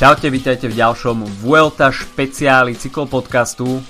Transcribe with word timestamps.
Čaute, 0.00 0.32
vítajte 0.32 0.64
v 0.64 0.80
ďalšom 0.80 1.44
Vuelta 1.44 1.92
špeciáli 1.92 2.72
cyklopodcastu. 2.72 3.84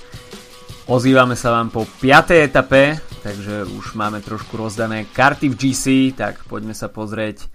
Ozývame 0.90 1.38
sa 1.38 1.54
vám 1.54 1.70
po 1.70 1.86
5. 1.86 2.50
etape, 2.50 2.98
takže 3.22 3.62
už 3.70 3.94
máme 3.94 4.18
trošku 4.18 4.58
rozdané 4.58 5.06
karty 5.06 5.46
v 5.46 5.54
GC, 5.54 6.10
tak 6.18 6.42
poďme 6.50 6.74
sa 6.74 6.90
pozrieť, 6.90 7.46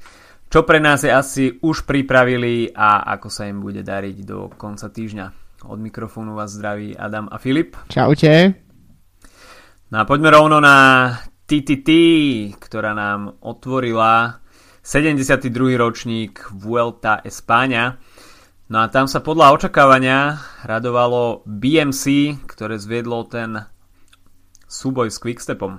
čo 0.47 0.63
pre 0.63 0.79
nás 0.79 1.03
je 1.03 1.11
asi 1.11 1.59
už 1.59 1.83
pripravili 1.83 2.71
a 2.71 3.03
ako 3.19 3.27
sa 3.27 3.43
im 3.43 3.59
bude 3.59 3.83
dariť 3.83 4.23
do 4.23 4.47
konca 4.55 4.87
týždňa. 4.87 5.59
Od 5.67 5.75
mikrofónu 5.75 6.31
vás 6.39 6.55
zdraví 6.55 6.95
Adam 6.95 7.27
a 7.27 7.35
Filip. 7.35 7.75
Čaute. 7.91 8.55
No 9.91 9.99
a 9.99 10.07
poďme 10.07 10.31
rovno 10.31 10.63
na 10.63 11.11
TTT, 11.43 11.91
ktorá 12.55 12.95
nám 12.95 13.35
otvorila 13.43 14.39
72. 14.79 15.51
ročník 15.75 16.55
Vuelta 16.55 17.19
Espáňa. 17.19 18.14
No 18.65 18.81
a 18.81 18.89
tam 18.89 19.05
sa 19.05 19.21
podľa 19.21 19.53
očakávania 19.61 20.41
radovalo 20.65 21.45
BMC, 21.45 22.33
ktoré 22.49 22.81
zviedlo 22.81 23.21
ten 23.29 23.61
súboj 24.65 25.13
s 25.13 25.21
Quickstepom. 25.21 25.77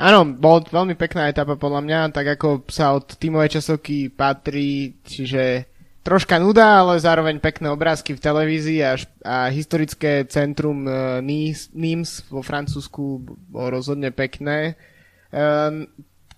Áno, 0.00 0.20
bol 0.24 0.62
veľmi 0.64 0.94
pekná 0.94 1.28
etapa 1.28 1.58
podľa 1.58 1.82
mňa, 1.82 2.00
tak 2.14 2.38
ako 2.38 2.64
sa 2.70 2.94
od 2.94 3.18
tímovej 3.18 3.58
časovky 3.58 4.08
patrí, 4.08 5.02
čiže 5.02 5.66
troška 6.00 6.40
nuda, 6.40 6.80
ale 6.80 7.02
zároveň 7.02 7.42
pekné 7.42 7.68
obrázky 7.68 8.16
v 8.16 8.24
televízii 8.24 8.80
a, 8.80 8.96
a 9.26 9.36
historické 9.52 10.24
centrum 10.24 10.86
uh, 10.88 11.20
Nimes 11.20 12.24
vo 12.32 12.40
Francúzsku 12.40 13.02
bolo 13.50 13.68
rozhodne 13.68 14.08
pekné 14.08 14.78
uh, 15.34 15.84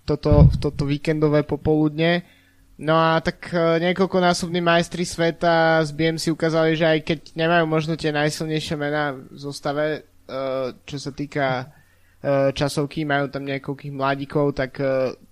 toto, 0.03 0.51
toto 0.59 0.83
víkendové 0.83 1.47
popoludne. 1.47 2.27
No 2.73 2.97
a 2.97 3.21
tak 3.21 3.53
e, 3.53 3.77
niekoľkonásobní 3.85 4.57
majstri 4.57 5.05
sveta 5.05 5.85
z 5.85 5.93
BMC 5.93 6.33
ukázali, 6.33 6.73
že 6.73 6.89
aj 6.89 6.99
keď 7.05 7.19
nemajú 7.37 7.65
možno 7.69 7.93
tie 7.93 8.09
najsilnejšie 8.09 8.75
mená 8.81 9.13
v 9.13 9.37
zostave, 9.37 9.85
e, 9.93 10.01
čo 10.81 10.97
sa 10.97 11.13
týka 11.13 11.47
e, 11.61 11.65
časovky, 12.49 13.05
majú 13.05 13.29
tam 13.29 13.45
niekoľkých 13.45 13.93
mladíkov, 13.93 14.57
tak, 14.57 14.81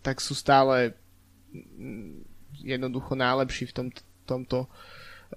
tak 0.06 0.22
sú 0.22 0.38
stále 0.38 0.94
mm, 1.50 2.30
jednoducho 2.62 3.18
najlepší 3.18 3.74
v 3.74 3.74
tom, 3.74 3.88
tomto 4.30 4.70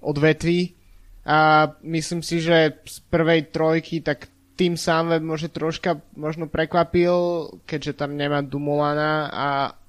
odvetví. 0.05 0.77
A 1.25 1.73
myslím 1.81 2.21
si, 2.21 2.37
že 2.37 2.85
z 2.85 3.01
prvej 3.09 3.49
trojky 3.49 4.05
tak 4.05 4.29
tým 4.53 4.77
sám 4.77 5.17
môže 5.25 5.49
troška 5.49 5.99
možno 6.13 6.45
prekvapil, 6.45 7.49
keďže 7.65 7.97
tam 7.97 8.13
nemá 8.13 8.45
Dumolana, 8.45 9.27
a, 9.33 9.47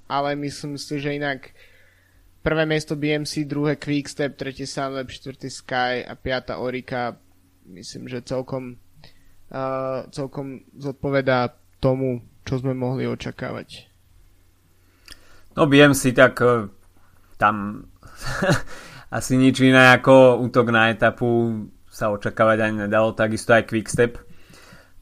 ale 0.09 0.33
myslím 0.33 0.81
si, 0.81 0.97
že 0.97 1.21
inak 1.21 1.53
prvé 2.47 2.63
miesto 2.63 2.95
BMC, 2.95 3.43
druhé 3.43 3.75
Quickstep, 3.75 4.39
tretie 4.39 4.71
Sunweb, 4.71 5.11
štvrtý 5.11 5.51
Sky 5.51 6.07
a 6.07 6.15
piata 6.15 6.63
Orika 6.63 7.19
myslím, 7.67 8.07
že 8.07 8.23
celkom, 8.23 8.79
uh, 9.51 10.07
celkom 10.15 10.63
zodpovedá 10.79 11.59
tomu, 11.83 12.23
čo 12.47 12.63
sme 12.63 12.71
mohli 12.71 13.11
očakávať. 13.11 13.91
No 15.59 15.67
BMC 15.67 16.15
tak 16.15 16.39
uh, 16.39 16.71
tam 17.35 17.91
asi 19.19 19.35
nič 19.35 19.59
iné 19.67 19.99
ako 19.99 20.39
útok 20.47 20.71
na 20.71 20.95
etapu 20.95 21.67
sa 21.91 22.15
očakávať 22.15 22.63
ani 22.63 22.87
nedalo, 22.87 23.11
takisto 23.11 23.59
aj 23.59 23.67
Quickstep, 23.67 24.23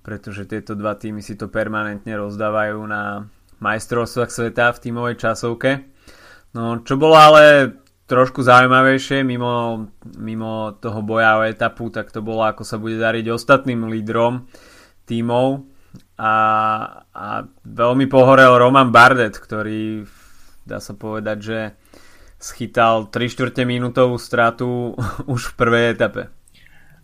pretože 0.00 0.48
tieto 0.48 0.72
dva 0.72 0.96
týmy 0.96 1.20
si 1.20 1.36
to 1.36 1.52
permanentne 1.52 2.16
rozdávajú 2.16 2.80
na 2.88 3.28
majstrovstvách 3.60 4.32
sveta 4.32 4.72
v 4.72 4.80
tímovej 4.80 5.16
časovke. 5.20 5.93
No, 6.54 6.78
čo 6.86 6.94
bolo 6.94 7.18
ale 7.18 7.74
trošku 8.06 8.44
zaujímavejšie 8.46 9.26
mimo, 9.26 9.86
mimo 10.20 10.76
toho 10.78 11.00
boja 11.02 11.40
o 11.40 11.42
etapu, 11.42 11.90
tak 11.90 12.14
to 12.14 12.22
bolo 12.22 12.46
ako 12.46 12.62
sa 12.62 12.78
bude 12.78 13.00
dariť 13.00 13.26
ostatným 13.32 13.90
lídrom 13.90 14.46
tímov 15.08 15.66
a, 16.20 16.34
a 17.10 17.26
veľmi 17.64 18.06
pohorel 18.06 18.54
Roman 18.54 18.94
Bardet, 18.94 19.34
ktorý 19.34 20.06
dá 20.62 20.78
sa 20.78 20.94
povedať, 20.94 21.38
že 21.42 21.58
schytal 22.38 23.08
3 23.08 23.32
čtvrte 23.32 23.64
minútovú 23.64 24.20
stratu 24.20 24.94
už 25.34 25.52
v 25.52 25.56
prvej 25.58 25.84
etape. 25.96 26.30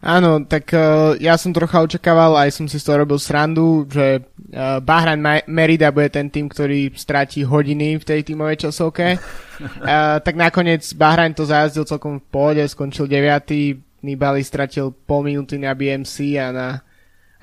Áno, 0.00 0.40
tak 0.48 0.72
uh, 0.72 1.12
ja 1.20 1.36
som 1.36 1.52
trocha 1.52 1.84
očakával, 1.84 2.32
aj 2.40 2.56
som 2.56 2.64
si 2.64 2.80
z 2.80 2.88
toho 2.88 3.04
robil 3.04 3.20
srandu, 3.20 3.84
že 3.84 4.24
uh, 4.24 4.80
Bahrain 4.80 5.20
Merida 5.44 5.92
bude 5.92 6.08
ten 6.08 6.32
tým, 6.32 6.48
ktorý 6.48 6.96
stratí 6.96 7.44
hodiny 7.44 8.00
v 8.00 8.04
tej 8.08 8.32
tímovej 8.32 8.64
časovke. 8.64 9.20
uh, 9.20 10.16
tak 10.24 10.40
nakoniec 10.40 10.80
Bahrain 10.96 11.36
to 11.36 11.44
zajazdil 11.44 11.84
celkom 11.84 12.16
v 12.16 12.26
pohode, 12.32 12.64
skončil 12.64 13.04
9. 13.04 14.00
Nibali 14.00 14.40
stratil 14.40 14.88
pol 14.88 15.28
minúty 15.28 15.60
na 15.60 15.76
BMC 15.76 16.40
a 16.40 16.48
na, 16.48 16.68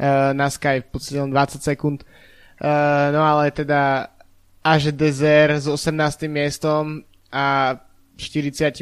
uh, 0.02 0.34
na 0.34 0.50
Sky 0.50 0.82
v 0.82 0.90
podstate 0.90 1.22
len 1.22 1.30
20 1.30 1.62
sekúnd. 1.62 2.02
Uh, 2.58 3.14
no 3.14 3.22
ale 3.22 3.54
teda 3.54 4.10
až 4.66 4.90
Dezer 4.98 5.62
s 5.62 5.70
18. 5.70 6.26
miestom 6.26 7.06
a 7.30 7.78
49 8.18 8.82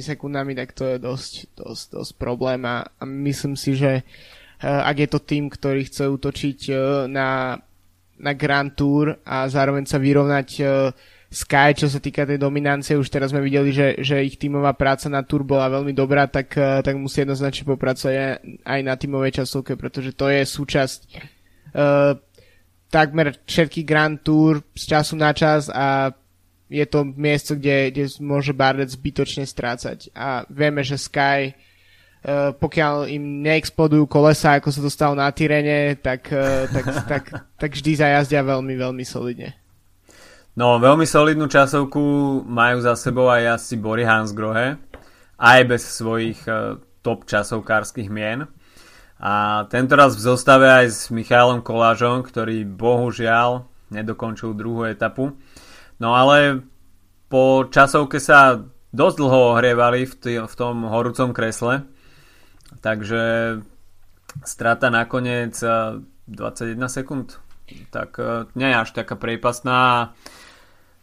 sekundami, 0.00 0.56
tak 0.56 0.72
to 0.72 0.88
je 0.88 0.96
dosť, 0.96 1.32
dosť, 1.54 1.84
dosť 1.92 2.12
problém 2.16 2.64
a, 2.64 2.88
myslím 3.04 3.54
si, 3.54 3.76
že 3.76 4.00
uh, 4.00 4.88
ak 4.88 4.96
je 5.04 5.08
to 5.12 5.20
tým, 5.20 5.52
ktorý 5.52 5.84
chce 5.84 6.08
útočiť 6.08 6.58
uh, 6.72 6.78
na, 7.06 7.60
na 8.16 8.32
Grand 8.32 8.72
Tour 8.72 9.20
a 9.22 9.44
zároveň 9.46 9.84
sa 9.84 10.00
vyrovnať 10.00 10.48
uh, 10.64 10.90
Sky, 11.30 11.78
čo 11.78 11.86
sa 11.86 12.02
týka 12.02 12.26
tej 12.26 12.42
dominancie, 12.42 12.98
už 12.98 13.06
teraz 13.06 13.30
sme 13.30 13.38
videli, 13.38 13.70
že, 13.70 14.02
že 14.02 14.18
ich 14.18 14.34
tímová 14.34 14.74
práca 14.74 15.06
na 15.06 15.22
Tour 15.22 15.46
bola 15.46 15.70
veľmi 15.70 15.94
dobrá, 15.94 16.26
tak, 16.26 16.58
tak 16.58 16.90
musí 16.98 17.22
jednoznačne 17.22 17.70
popracovať 17.70 18.42
aj 18.66 18.80
na 18.82 18.98
tímovej 18.98 19.38
časovke, 19.38 19.78
pretože 19.78 20.10
to 20.18 20.26
je 20.26 20.42
súčasť 20.42 20.98
uh, 21.78 22.18
takmer 22.90 23.38
všetky 23.46 23.86
Grand 23.86 24.18
Tour 24.18 24.66
z 24.74 24.84
času 24.90 25.14
na 25.14 25.30
čas 25.30 25.70
a 25.70 26.10
je 26.70 26.86
to 26.86 27.02
miesto, 27.02 27.58
kde, 27.58 27.90
kde 27.90 28.04
môže 28.22 28.54
Bardet 28.54 28.94
zbytočne 28.94 29.42
strácať. 29.42 30.14
A 30.14 30.46
vieme, 30.46 30.86
že 30.86 30.94
Sky, 30.94 31.52
uh, 31.52 32.54
pokiaľ 32.54 33.10
im 33.10 33.42
neexplodujú 33.42 34.06
kolesa, 34.06 34.62
ako 34.62 34.70
sa 34.70 34.80
to 34.80 34.90
stalo 34.90 35.18
na 35.18 35.26
Tyrene, 35.34 35.98
tak, 35.98 36.30
uh, 36.30 36.70
tak, 36.70 36.86
tak, 37.10 37.24
tak 37.58 37.70
vždy 37.74 37.98
zajazdia 37.98 38.46
veľmi, 38.46 38.78
veľmi 38.78 39.02
solidne. 39.02 39.58
No, 40.54 40.78
veľmi 40.78 41.06
solidnú 41.06 41.50
časovku 41.50 42.02
majú 42.46 42.78
za 42.82 42.94
sebou 42.94 43.26
aj 43.26 43.58
asi 43.58 43.74
Bory 43.74 44.06
Hansgrohe, 44.06 44.78
aj 45.42 45.60
bez 45.66 45.82
svojich 45.90 46.38
uh, 46.46 46.78
top 47.02 47.26
časovkárskych 47.26 48.06
mien. 48.06 48.46
A 49.20 49.66
tento 49.68 49.98
raz 50.00 50.16
v 50.16 50.24
zostave 50.32 50.64
aj 50.64 50.86
s 50.88 51.00
Michailom 51.12 51.60
Kolážom, 51.60 52.24
ktorý 52.24 52.64
bohužiaľ 52.64 53.68
nedokončil 53.92 54.56
druhú 54.56 54.88
etapu. 54.88 55.36
No 56.00 56.16
ale 56.16 56.64
po 57.28 57.68
časovke 57.68 58.18
sa 58.18 58.64
dosť 58.90 59.16
dlho 59.20 59.40
ohrievali 59.54 60.08
v, 60.08 60.14
tý, 60.18 60.32
v 60.42 60.54
tom 60.58 60.88
horúcom 60.88 61.30
kresle, 61.30 61.86
takže 62.82 63.20
strata 64.42 64.88
nakoniec 64.90 65.54
21 66.26 66.78
sekúnd, 66.90 67.38
tak 67.90 68.18
e, 68.18 68.46
nie 68.54 68.70
je 68.70 68.76
až 68.76 68.90
taká 68.94 69.14
priepasná. 69.14 70.10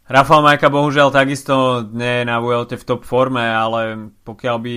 Rafal 0.08 0.40
Majka 0.40 0.72
bohužiaľ 0.72 1.12
takisto 1.12 1.84
nie 1.92 2.24
je 2.24 2.28
na 2.28 2.40
Vuelte 2.40 2.80
v 2.80 2.84
top 2.88 3.04
forme, 3.04 3.44
ale 3.44 4.08
pokiaľ 4.24 4.56
by 4.56 4.76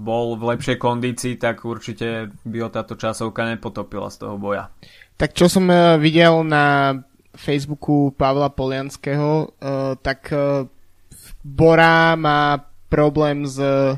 bol 0.00 0.40
v 0.40 0.56
lepšej 0.56 0.80
kondícii, 0.80 1.36
tak 1.36 1.60
určite 1.68 2.32
by 2.48 2.56
ho 2.64 2.68
táto 2.72 2.96
časovka 2.96 3.44
nepotopila 3.52 4.08
z 4.08 4.24
toho 4.24 4.40
boja. 4.40 4.72
Tak 5.20 5.36
čo 5.36 5.48
som 5.52 5.68
e, 5.68 6.00
videl 6.00 6.40
na 6.44 6.96
Facebooku 7.36 8.10
Pavla 8.16 8.48
Polianského, 8.48 9.52
uh, 9.52 9.94
tak 10.00 10.32
uh, 10.32 10.66
Bora 11.44 12.18
má 12.18 12.58
problém 12.88 13.46
s, 13.46 13.60
uh, 13.60 13.94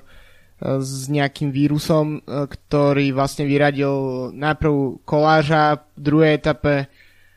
s 0.61 1.07
nejakým 1.07 1.55
vírusom, 1.55 2.19
ktorý 2.27 3.15
vlastne 3.15 3.47
vyradil 3.47 4.29
najprv 4.35 5.01
koláža 5.07 5.79
v 5.95 6.01
druhej 6.03 6.33
etape 6.35 6.91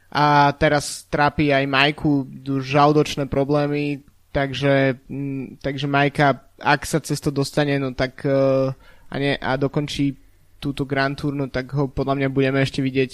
a 0.09 0.49
teraz 0.57 1.05
trápi 1.05 1.53
aj 1.53 1.69
Majku 1.69 2.25
žaldočné 2.65 3.29
problémy, 3.29 4.01
takže, 4.33 4.97
m, 5.05 5.53
takže 5.61 5.85
Majka, 5.85 6.43
ak 6.57 6.81
sa 6.83 6.97
cez 6.97 7.21
to 7.21 7.29
dostane, 7.29 7.77
no 7.77 7.93
tak 7.93 8.25
a, 8.25 9.15
ne, 9.21 9.37
a 9.37 9.53
dokončí 9.53 10.17
túto 10.57 10.89
Grand 10.89 11.13
Tour, 11.13 11.37
no 11.37 11.45
tak 11.45 11.69
ho 11.77 11.93
podľa 11.93 12.25
mňa 12.25 12.27
budeme 12.33 12.59
ešte 12.59 12.81
vidieť 12.81 13.11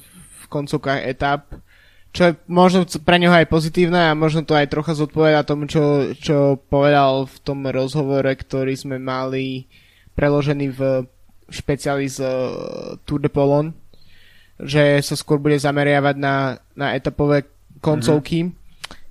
v 0.00 0.44
koncovkách 0.48 1.04
etap 1.04 1.52
čo 2.14 2.30
je 2.30 2.32
možno 2.46 2.86
pre 3.02 3.18
neho 3.18 3.34
aj 3.34 3.50
pozitívne 3.50 3.98
a 3.98 4.14
možno 4.14 4.46
to 4.46 4.54
aj 4.54 4.70
trocha 4.70 4.94
zodpoveda 4.94 5.42
tomu, 5.42 5.66
čo, 5.66 6.14
čo 6.14 6.62
povedal 6.70 7.26
v 7.26 7.36
tom 7.42 7.66
rozhovore, 7.66 8.30
ktorý 8.30 8.78
sme 8.78 9.02
mali 9.02 9.66
preložený 10.14 10.66
v 10.70 10.80
špeciáli 11.50 12.06
z 12.06 12.22
uh, 12.22 12.94
Tour 13.02 13.18
de 13.18 13.26
Polon, 13.26 13.74
že 14.62 15.02
sa 15.02 15.18
skôr 15.18 15.42
bude 15.42 15.58
zameriavať 15.58 16.14
na, 16.14 16.54
na 16.78 16.94
etapové 16.94 17.50
koncovky. 17.82 18.46
Mm-hmm. 18.46 18.62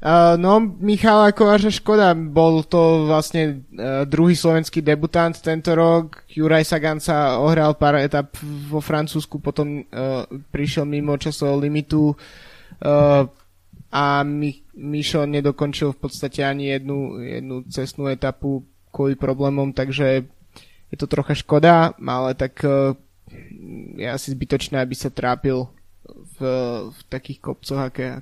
Uh, 0.04 0.36
no, 0.40 0.60
Michala 0.60 1.36
Kováča 1.36 1.72
škoda, 1.72 2.16
bol 2.16 2.64
to 2.64 3.08
vlastne 3.08 3.68
uh, 3.76 4.08
druhý 4.08 4.36
slovenský 4.36 4.80
debutant 4.80 5.36
tento 5.36 5.76
rok. 5.76 6.24
Juraj 6.32 6.72
Sagan 6.72 7.04
sa 7.04 7.36
ohral 7.40 7.76
pár 7.76 8.00
etap 8.00 8.32
vo 8.72 8.80
Francúzsku, 8.80 9.44
potom 9.44 9.84
uh, 9.84 10.24
prišiel 10.56 10.88
mimo 10.88 11.16
časového 11.16 11.60
limitu 11.60 12.12
uh, 12.12 12.18
a 13.94 14.04
Mi- 14.24 14.66
Mišo 14.74 15.30
nedokončil 15.30 15.94
v 15.94 16.02
podstate 16.02 16.42
ani 16.42 16.74
jednu, 16.74 17.22
jednu 17.22 17.56
cestnú 17.70 18.10
etapu 18.10 18.66
kvôli 18.90 19.14
problémom, 19.14 19.74
takže 19.74 20.26
je 20.90 20.98
to 20.98 21.06
trocha 21.10 21.34
škoda, 21.34 21.94
ale 21.98 22.38
tak 22.38 22.62
uh, 22.66 22.94
je 23.98 24.08
asi 24.10 24.34
zbytočné, 24.34 24.82
aby 24.82 24.94
sa 24.94 25.10
trápil 25.10 25.66
v, 26.38 26.38
v 26.90 27.00
takých 27.10 27.40
kopcoch, 27.42 27.82
aké, 27.90 28.22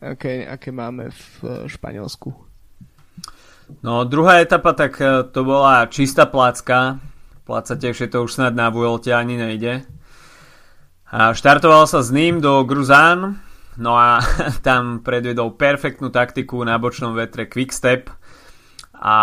aké, 0.00 0.44
aké 0.48 0.68
máme 0.72 1.08
v 1.12 1.24
Španielsku. 1.68 2.50
No 3.82 4.02
druhá 4.04 4.42
etapa, 4.42 4.74
tak 4.74 4.98
e, 4.98 5.22
to 5.30 5.46
bola 5.46 5.86
čistá 5.86 6.26
placka. 6.26 6.98
Placa 7.46 7.78
tiež 7.78 8.10
to 8.10 8.26
už 8.26 8.34
snad 8.34 8.54
na 8.54 8.66
Vuelte 8.70 9.14
ani 9.14 9.38
nejde. 9.38 9.86
A 11.10 11.34
štartoval 11.34 11.86
sa 11.86 12.02
s 12.02 12.10
ním 12.10 12.38
do 12.42 12.62
Gruzán, 12.66 13.38
no 13.78 13.94
a 13.94 14.18
tam 14.66 15.04
predvedol 15.04 15.54
perfektnú 15.54 16.10
taktiku 16.10 16.64
na 16.66 16.80
bočnom 16.80 17.14
vetre 17.14 17.46
Quickstep 17.46 18.10
a 19.00 19.16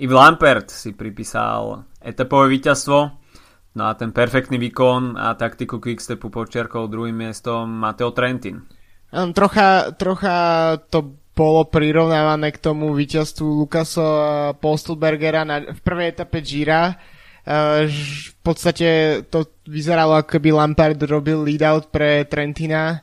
Yves 0.00 0.16
Lampert 0.16 0.68
si 0.72 0.96
pripísal 0.96 1.86
etapové 2.02 2.58
víťazstvo. 2.58 2.98
No 3.70 3.82
a 3.86 3.94
ten 3.94 4.10
perfektný 4.10 4.58
výkon 4.58 5.14
a 5.14 5.38
taktiku 5.38 5.78
Quickstepu 5.78 6.26
počiarkol 6.26 6.90
druhým 6.90 7.14
miestom 7.14 7.70
Mateo 7.70 8.10
Trentin. 8.10 8.66
Trocha, 9.10 9.94
trocha 9.94 10.38
to 10.90 11.18
bolo 11.34 11.66
prirovnávané 11.70 12.50
k 12.50 12.62
tomu 12.62 12.90
víťazstvu 12.90 13.46
Lukaso 13.64 14.06
Postelbergera 14.58 15.46
na, 15.46 15.62
v 15.70 15.80
prvej 15.82 16.10
etape 16.10 16.42
Gira. 16.42 16.98
Uh, 17.40 17.88
v 17.88 18.34
podstate 18.44 19.22
to 19.30 19.48
vyzeralo 19.64 20.20
ako 20.20 20.36
keby 20.36 20.52
Lampard 20.52 21.00
robil 21.08 21.40
lead-out 21.40 21.88
pre 21.88 22.28
Trentina 22.28 23.00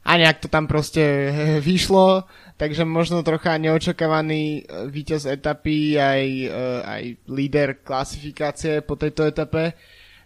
a 0.00 0.10
nejak 0.16 0.40
to 0.40 0.48
tam 0.48 0.64
proste 0.64 1.02
vyšlo, 1.66 2.24
takže 2.56 2.84
možno 2.84 3.20
trocha 3.22 3.60
neočakávaný 3.60 4.64
uh, 4.64 4.88
víťaz 4.88 5.28
etapy 5.28 6.00
aj, 6.00 6.24
uh, 6.48 6.80
aj 6.84 7.02
líder 7.28 7.68
klasifikácie 7.84 8.80
po 8.80 8.96
tejto 8.96 9.28
etape. 9.28 9.76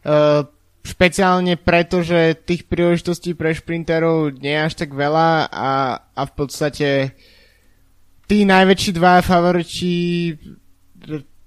Uh, 0.04 0.46
špeciálne 0.84 1.56
preto, 1.56 2.04
že 2.04 2.36
tých 2.44 2.68
príležitostí 2.68 3.32
pre 3.32 3.56
šprinterov 3.56 4.36
nie 4.36 4.52
je 4.52 4.64
až 4.68 4.74
tak 4.84 4.92
veľa 4.92 5.48
a, 5.48 5.96
a 6.12 6.22
v 6.28 6.32
podstate 6.36 7.16
tí 8.28 8.44
najväčší 8.44 8.92
dva 8.92 9.24
favoriti, 9.24 10.36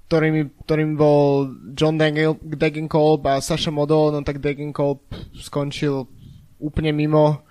ktorým, 0.10 0.58
ktorým 0.66 0.92
bol 0.98 1.54
John 1.78 2.02
Degenkolb 2.42 3.22
a 3.30 3.38
Sasha 3.38 3.70
Modol, 3.70 4.18
no 4.18 4.26
tak 4.26 4.42
Degenkolb 4.42 5.06
skončil 5.38 6.10
úplne 6.58 6.90
mimo. 6.90 7.46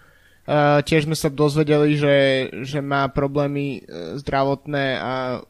Uh, 0.47 0.79
tiež 0.87 1.11
sme 1.11 1.19
sa 1.19 1.27
dozvedeli, 1.27 1.99
že, 1.99 2.17
že 2.63 2.79
má 2.79 3.11
problémy 3.11 3.83
uh, 3.83 4.15
zdravotné 4.15 4.87
a 4.95 5.43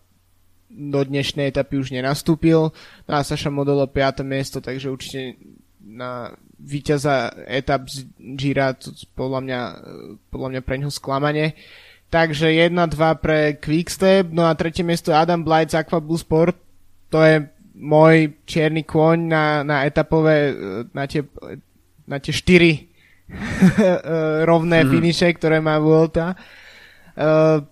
do 0.72 1.00
dnešnej 1.04 1.52
etapy 1.52 1.76
už 1.76 1.92
nenastúpil. 1.92 2.72
No 3.04 3.12
a 3.12 3.20
Saša 3.20 3.52
Modolo 3.52 3.84
5. 3.84 4.24
miesto, 4.24 4.64
takže 4.64 4.88
určite 4.88 5.36
na 5.84 6.32
víťaza 6.58 7.30
etap 7.46 7.86
z 7.86 8.08
Gira, 8.18 8.74
to 8.74 8.90
podľa 9.14 9.40
mňa, 9.44 9.60
podľa 10.32 10.48
mňa 10.56 10.60
pre 10.64 10.76
ňoho 10.80 10.92
sklamanie. 10.92 11.54
Takže 12.08 12.48
1-2 12.48 12.96
pre 13.22 13.58
Quickstep, 13.58 14.30
no 14.30 14.46
a 14.46 14.56
tretie 14.56 14.86
miesto 14.86 15.12
Adam 15.12 15.42
Blight 15.42 15.74
z 15.74 15.82
Aquablue 15.82 16.18
Sport, 16.18 16.56
to 17.10 17.18
je 17.22 17.44
môj 17.76 18.32
čierny 18.48 18.86
kôň 18.86 19.28
na, 19.28 19.44
na 19.66 19.84
etapové, 19.84 20.54
na 20.96 21.04
tie, 21.04 21.26
na 22.08 22.16
tie 22.22 22.32
štyri 22.32 22.88
rovné 24.50 24.82
mm-hmm. 24.82 24.94
finiše, 24.94 25.28
ktoré 25.34 25.58
má 25.58 25.78
Vuelta. 25.82 26.38
Uh, 27.16 27.64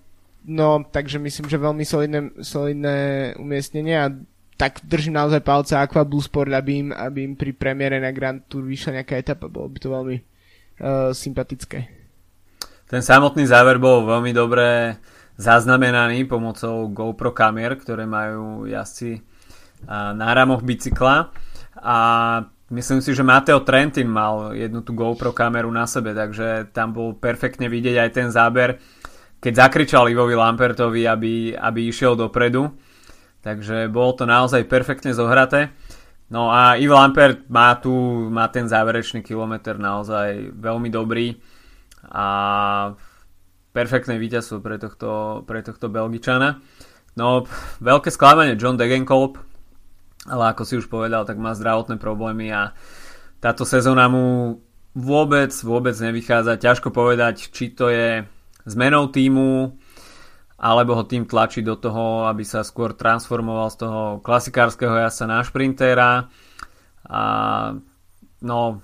no, 0.49 0.83
takže 0.89 1.23
myslím, 1.23 1.47
že 1.47 1.61
veľmi 1.61 1.85
solidné, 1.87 2.21
solidné 2.43 2.97
umiestnenie 3.39 3.97
a 3.97 4.11
tak 4.55 4.83
držím 4.87 5.19
naozaj 5.19 5.43
palce 5.43 5.75
Aqua 5.75 6.07
Blue 6.07 6.23
Sport, 6.23 6.55
aby 6.55 6.87
im, 6.87 6.89
aby 6.95 7.27
im 7.27 7.35
pri 7.35 7.53
premiére 7.55 7.99
na 7.99 8.15
Grand 8.15 8.39
Tour 8.47 8.63
vyšla 8.63 9.03
nejaká 9.03 9.19
etapa. 9.19 9.51
Bolo 9.51 9.71
by 9.71 9.79
to 9.83 9.89
veľmi 9.91 10.17
uh, 10.19 11.11
sympatické. 11.11 11.79
Ten 12.87 13.03
samotný 13.03 13.51
záver 13.51 13.83
bol 13.83 14.07
veľmi 14.07 14.31
dobre 14.31 14.95
zaznamenaný 15.35 16.31
pomocou 16.31 16.87
GoPro 16.95 17.35
kamier, 17.35 17.75
ktoré 17.75 18.07
majú 18.07 18.71
jazdci 18.71 19.19
uh, 19.19 20.15
na 20.15 20.31
ramoch 20.31 20.63
bicykla. 20.63 21.35
A 21.83 21.99
myslím 22.71 23.05
si, 23.05 23.13
že 23.13 23.27
Mateo 23.27 23.61
Trentin 23.61 24.09
mal 24.09 24.57
jednu 24.57 24.81
tú 24.81 24.97
GoPro 24.97 25.35
kameru 25.35 25.69
na 25.69 25.85
sebe, 25.85 26.17
takže 26.17 26.73
tam 26.73 26.97
bol 26.97 27.13
perfektne 27.19 27.69
vidieť 27.69 27.97
aj 28.07 28.11
ten 28.15 28.29
záber, 28.33 28.81
keď 29.43 29.69
zakričal 29.69 30.09
Ivovi 30.09 30.33
Lampertovi, 30.39 31.05
aby, 31.05 31.53
aby 31.53 31.81
išiel 31.93 32.17
dopredu 32.17 32.73
Takže 33.45 33.93
bolo 33.93 34.17
to 34.17 34.25
naozaj 34.25 34.65
perfektne 34.65 35.13
zohraté. 35.13 35.69
No 36.33 36.49
a 36.49 36.81
Yves 36.81 36.97
Lampert 36.97 37.45
má 37.53 37.77
tu 37.77 37.93
má 38.33 38.49
ten 38.49 38.65
záverečný 38.65 39.21
kilometr 39.21 39.77
naozaj 39.77 40.57
veľmi 40.57 40.89
dobrý 40.89 41.37
a 42.09 42.27
perfektné 43.77 44.17
víťazstvo 44.17 44.65
pre 44.65 44.81
tohto, 44.81 45.45
pre 45.45 45.61
tohto 45.61 45.93
Belgičana. 45.93 46.65
No, 47.21 47.45
veľké 47.85 48.09
sklamanie 48.09 48.57
John 48.57 48.81
Degenkolb, 48.81 49.37
ale 50.25 50.53
ako 50.53 50.63
si 50.65 50.75
už 50.81 50.89
povedal, 50.89 51.29
tak 51.29 51.37
má 51.37 51.53
zdravotné 51.53 52.01
problémy 52.01 52.49
a 52.53 52.73
táto 53.45 53.69
sezóna 53.69 54.09
mu 54.09 54.59
vôbec, 54.97 55.53
vôbec 55.61 55.93
nevychádza. 55.93 56.57
Ťažko 56.57 56.89
povedať, 56.95 57.53
či 57.53 57.77
to 57.77 57.93
je 57.93 58.25
zmenou 58.65 59.13
týmu, 59.13 59.77
alebo 60.57 60.97
ho 60.97 61.05
tým 61.05 61.29
tlačí 61.29 61.61
do 61.61 61.77
toho, 61.77 62.25
aby 62.25 62.41
sa 62.41 62.65
skôr 62.65 62.97
transformoval 62.97 63.69
z 63.69 63.77
toho 63.85 64.01
klasikárskeho 64.25 64.97
jasa 64.97 65.29
na 65.29 65.45
šprintera. 65.45 66.33
A 67.05 67.21
no, 68.41 68.81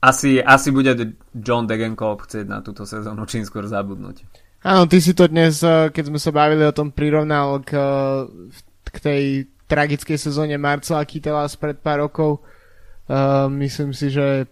asi, 0.00 0.40
asi 0.40 0.68
bude 0.72 1.18
John 1.36 1.68
Degenkolb 1.68 2.24
chcieť 2.24 2.46
na 2.48 2.64
túto 2.64 2.88
sezónu 2.88 3.28
čím 3.28 3.44
skôr 3.44 3.68
zabudnúť. 3.68 4.24
Áno, 4.64 4.88
ty 4.88 4.98
si 4.98 5.12
to 5.12 5.28
dnes, 5.28 5.60
eh, 5.60 5.92
keď 5.92 6.04
sme 6.08 6.18
sa 6.18 6.32
bavili 6.32 6.64
o 6.64 6.74
tom, 6.74 6.90
prirovnal 6.90 7.62
k, 7.62 7.76
k 8.88 8.96
tej 8.96 9.22
tragickej 9.68 10.16
sezóne 10.16 10.56
Marcela 10.56 11.04
Kytela 11.04 11.44
spred 11.46 11.78
pár 11.78 12.08
rokov. 12.08 12.40
Uh, 13.08 13.46
myslím 13.60 13.92
si, 13.92 14.08
že 14.08 14.48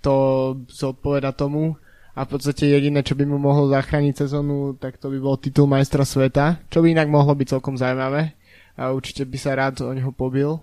to 0.00 0.52
zodpoveda 0.68 1.32
tomu 1.36 1.76
a 2.16 2.24
v 2.24 2.28
podstate 2.32 2.72
jediné, 2.72 3.04
čo 3.04 3.12
by 3.12 3.28
mu 3.28 3.36
mohlo 3.36 3.68
zachrániť 3.68 4.24
sezónu, 4.24 4.80
tak 4.80 4.96
to 4.96 5.12
by 5.12 5.18
bol 5.20 5.36
titul 5.36 5.68
majstra 5.68 6.04
sveta, 6.04 6.64
čo 6.72 6.80
by 6.80 6.96
inak 6.96 7.12
mohlo 7.12 7.36
byť 7.36 7.56
celkom 7.56 7.76
zaujímavé 7.76 8.32
a 8.76 8.92
určite 8.92 9.24
by 9.24 9.36
sa 9.40 9.56
rád 9.56 9.84
o 9.84 9.92
neho 9.92 10.12
pobil. 10.12 10.60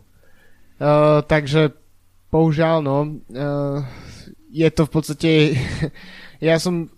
Uh, 0.82 1.22
takže 1.26 1.74
bohužiaľ, 2.34 2.82
no, 2.82 2.98
uh, 3.34 3.82
je 4.50 4.70
to 4.74 4.86
v 4.86 4.92
podstate, 4.94 5.32
ja 6.42 6.58
som 6.58 6.90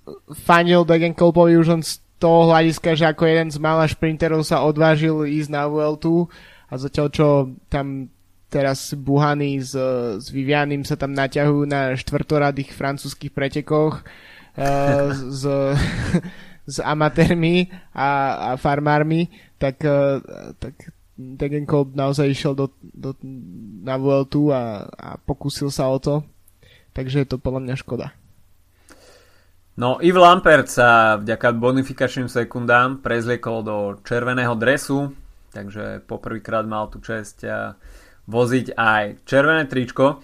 fanil 0.48 0.88
Degenkolpovi 0.88 1.60
už 1.60 1.68
len 1.76 1.84
z 1.84 2.00
toho 2.20 2.48
hľadiska, 2.48 2.96
že 2.96 3.12
ako 3.12 3.24
jeden 3.28 3.52
z 3.52 3.60
mála 3.60 3.88
šprinterov 3.88 4.44
sa 4.48 4.64
odvážil 4.64 5.28
ísť 5.28 5.52
na 5.52 5.68
Vueltu 5.68 6.32
a 6.70 6.74
zatiaľ 6.76 7.08
čo 7.14 7.28
tam 7.70 8.10
teraz 8.50 8.96
Buhany 8.96 9.60
s, 9.60 9.76
s 10.22 10.26
Vivianim 10.32 10.88
sa 10.88 10.96
tam 10.96 11.12
naťahujú 11.12 11.66
na 11.68 11.92
štvrtoradých 11.98 12.72
francúzských 12.72 13.34
pretekoch, 13.34 14.02
uh, 14.02 15.12
s, 15.12 15.44
s 16.74 16.78
amatérmi 16.80 17.68
a, 17.92 18.10
a 18.34 18.50
farmármi, 18.56 19.28
tak, 19.60 19.84
uh, 19.84 20.24
tak 20.58 20.96
Degenkolb 21.16 21.96
naozaj 21.96 22.28
išiel 22.28 22.54
do, 22.60 22.68
do, 22.80 23.16
na 23.84 23.96
Vueltu 23.96 24.52
a, 24.52 24.84
a 24.84 25.16
pokúsil 25.16 25.72
sa 25.72 25.88
o 25.88 25.96
to. 25.96 26.28
Takže 26.92 27.24
je 27.24 27.28
to 27.28 27.40
podľa 27.40 27.64
mňa 27.64 27.76
škoda. 27.80 28.12
No, 29.76 30.00
Yves 30.00 30.24
Lampert 30.24 30.68
sa 30.72 31.20
vďaka 31.20 31.52
bonifikačným 31.52 32.32
sekundám 32.32 33.04
prezliekol 33.04 33.60
do 33.60 33.78
červeného 34.08 34.56
dresu, 34.56 35.12
takže 35.56 36.04
poprvýkrát 36.04 36.68
mal 36.68 36.92
tú 36.92 37.00
čest 37.00 37.48
voziť 38.28 38.76
aj 38.76 39.04
červené 39.24 39.64
tričko. 39.72 40.20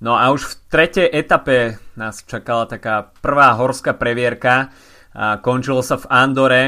No 0.00 0.16
a 0.16 0.32
už 0.32 0.48
v 0.48 0.54
tretej 0.72 1.08
etape 1.12 1.76
nás 2.00 2.24
čakala 2.24 2.64
taká 2.64 3.12
prvá 3.20 3.52
horská 3.54 3.92
previerka. 3.92 4.72
A 5.14 5.38
končilo 5.38 5.78
sa 5.84 5.94
v 5.94 6.10
Andore 6.10 6.62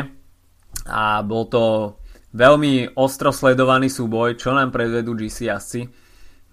a 0.86 1.18
bol 1.26 1.50
to 1.50 1.96
veľmi 2.30 2.94
ostro 2.94 3.34
sledovaný 3.34 3.90
súboj, 3.90 4.38
čo 4.38 4.54
nám 4.54 4.70
predvedú 4.70 5.18
GC 5.18 5.50
jazdci. 5.50 5.80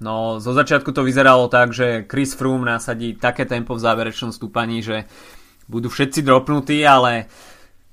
No, 0.02 0.42
zo 0.42 0.52
začiatku 0.58 0.90
to 0.90 1.06
vyzeralo 1.06 1.48
tak, 1.48 1.72
že 1.72 2.10
Chris 2.10 2.34
Froome 2.34 2.66
nasadí 2.66 3.14
také 3.16 3.46
tempo 3.46 3.78
v 3.78 3.84
záverečnom 3.84 4.34
stúpaní, 4.34 4.82
že 4.82 5.06
budú 5.70 5.88
všetci 5.88 6.26
dropnutí, 6.26 6.82
ale 6.84 7.30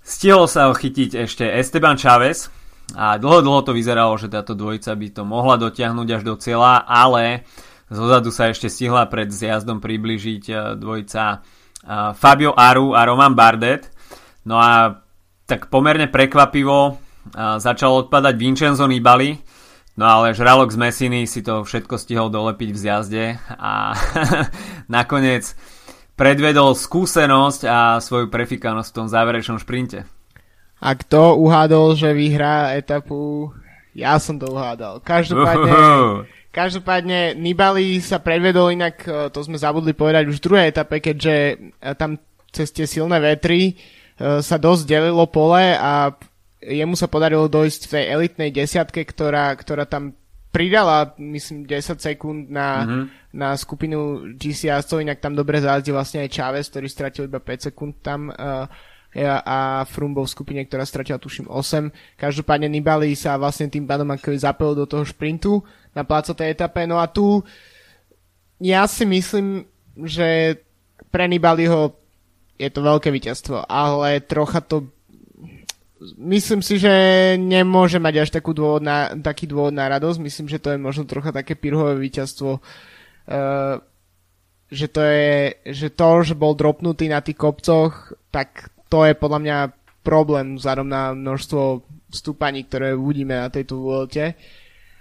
stihol 0.03 0.49
sa 0.51 0.67
ho 0.67 0.75
chytiť 0.75 1.21
ešte 1.21 1.45
Esteban 1.47 2.01
Chávez 2.01 2.51
a 2.95 3.19
dlho, 3.19 3.43
dlho 3.43 3.61
to 3.63 3.73
vyzeralo, 3.77 4.19
že 4.19 4.33
táto 4.33 4.59
dvojica 4.59 4.95
by 4.99 5.09
to 5.15 5.23
mohla 5.23 5.55
dotiahnuť 5.61 6.09
až 6.11 6.23
do 6.27 6.35
cieľa, 6.35 6.83
ale 6.83 7.47
zozadu 7.91 8.35
sa 8.35 8.51
ešte 8.51 8.67
stihla 8.67 9.07
pred 9.07 9.31
zjazdom 9.31 9.79
približiť 9.79 10.43
e, 10.51 10.55
dvojica 10.79 11.23
e, 11.31 11.37
Fabio 12.15 12.55
Aru 12.55 12.95
a 12.95 13.07
Roman 13.07 13.35
Bardet. 13.35 13.91
No 14.47 14.59
a 14.59 15.03
tak 15.47 15.71
pomerne 15.71 16.11
prekvapivo 16.11 16.79
e, 16.87 16.93
začal 17.63 18.07
odpadať 18.07 18.35
Vincenzo 18.35 18.87
Nibali, 18.91 19.39
no 19.95 20.05
ale 20.07 20.35
žralok 20.35 20.75
z 20.75 20.79
Messiny 20.79 21.21
si 21.31 21.47
to 21.47 21.63
všetko 21.63 21.95
stihol 21.95 22.27
dolepiť 22.31 22.71
v 22.75 22.79
zjazde 22.79 23.25
a 23.55 23.95
nakoniec 24.91 25.55
predvedol 26.19 26.75
skúsenosť 26.75 27.61
a 27.71 27.79
svoju 28.03 28.29
prefikanosť 28.29 28.89
v 28.91 28.97
tom 28.99 29.07
záverečnom 29.07 29.63
šprinte. 29.63 30.20
A 30.81 30.97
kto 30.97 31.37
uhádol, 31.37 31.93
že 31.93 32.17
vyhrá 32.17 32.73
etapu? 32.73 33.53
Ja 33.93 34.17
som 34.17 34.41
to 34.41 34.49
uhádal. 34.49 35.05
Každopádne, 35.05 35.73
každopádne 36.59 37.37
Nibali 37.37 38.01
sa 38.01 38.17
predvedol 38.17 38.73
inak, 38.73 39.05
e, 39.05 39.29
to 39.29 39.45
sme 39.45 39.61
zabudli 39.61 39.93
povedať 39.93 40.33
už 40.33 40.41
v 40.41 40.45
druhej 40.49 40.67
etape, 40.73 41.05
keďže 41.05 41.35
e, 41.37 41.55
tam 42.01 42.17
cez 42.49 42.73
tie 42.73 42.89
silné 42.89 43.21
vetry 43.21 43.61
e, 43.71 43.73
sa 44.41 44.57
dosť 44.57 44.89
delilo 44.89 45.29
pole 45.29 45.77
a 45.77 46.17
jemu 46.65 46.97
sa 46.97 47.13
podarilo 47.13 47.45
dojsť 47.49 47.81
v 47.89 47.95
tej 48.01 48.05
elitnej 48.17 48.51
desiatke, 48.53 49.05
ktorá, 49.05 49.53
ktorá 49.57 49.85
tam 49.85 50.17
pridala, 50.51 51.15
myslím, 51.17 51.65
10 51.65 52.03
sekúnd 52.03 52.51
na, 52.51 52.83
mm-hmm. 52.83 53.05
na 53.39 53.55
skupinu 53.55 54.33
GC 54.35 54.69
jazdcov, 54.69 54.99
inak 55.01 55.23
tam 55.23 55.39
dobre 55.39 55.63
zázdil 55.63 55.95
vlastne 55.95 56.27
aj 56.27 56.35
Chávez, 56.35 56.67
ktorý 56.69 56.87
stratil 56.91 57.31
iba 57.31 57.39
5 57.39 57.71
sekúnd 57.71 58.03
tam 58.03 58.35
uh, 58.35 58.67
a 59.19 59.83
Frum 59.91 60.15
bol 60.15 60.23
v 60.23 60.35
skupine, 60.39 60.63
ktorá 60.63 60.87
stratila 60.87 61.19
tuším 61.19 61.51
8. 61.51 61.91
Každopádne 62.15 62.71
Nibali 62.71 63.19
sa 63.19 63.35
vlastne 63.35 63.67
tým 63.67 63.83
pádom 63.83 64.07
ako 64.07 64.31
zapojil 64.39 64.75
do 64.79 64.87
toho 64.87 65.03
šprintu 65.03 65.67
na 65.91 66.07
tej 66.07 66.55
etape. 66.55 66.87
No 66.87 67.03
a 67.03 67.11
tu 67.11 67.43
ja 68.63 68.87
si 68.87 69.03
myslím, 69.09 69.67
že 69.99 70.61
pre 71.11 71.27
Nibaliho 71.27 71.97
je 72.61 72.71
to 72.71 72.81
veľké 72.87 73.11
víťazstvo, 73.11 73.67
ale 73.67 74.23
trocha 74.23 74.63
to 74.63 74.87
myslím 76.17 76.63
si, 76.63 76.79
že 76.81 76.93
nemôže 77.37 77.99
mať 78.01 78.15
až 78.25 78.31
takú 78.31 78.55
dôvod 78.57 78.85
na, 78.85 79.13
taký 79.21 79.49
dôvod 79.49 79.75
na 79.75 79.89
radosť. 79.89 80.19
Myslím, 80.21 80.47
že 80.49 80.61
to 80.61 80.73
je 80.73 80.79
možno 80.81 81.05
trocha 81.05 81.33
také 81.33 81.57
pirhové 81.57 81.97
víťazstvo. 81.99 82.61
Uh, 82.61 83.81
že 84.71 84.87
to 84.87 85.01
je, 85.03 85.35
že 85.67 85.89
to, 85.91 86.23
že 86.23 86.35
bol 86.39 86.55
dropnutý 86.55 87.11
na 87.11 87.19
tých 87.21 87.37
kopcoch, 87.37 88.15
tak 88.31 88.71
to 88.91 89.07
je 89.07 89.15
podľa 89.15 89.41
mňa 89.41 89.59
problém 90.03 90.59
vzhľadom 90.59 90.89
na 90.91 91.15
množstvo 91.15 91.87
stúpaní, 92.11 92.67
ktoré 92.67 92.99
uvidíme 92.99 93.39
na 93.39 93.49
tejto 93.49 93.79
volte. 93.79 94.35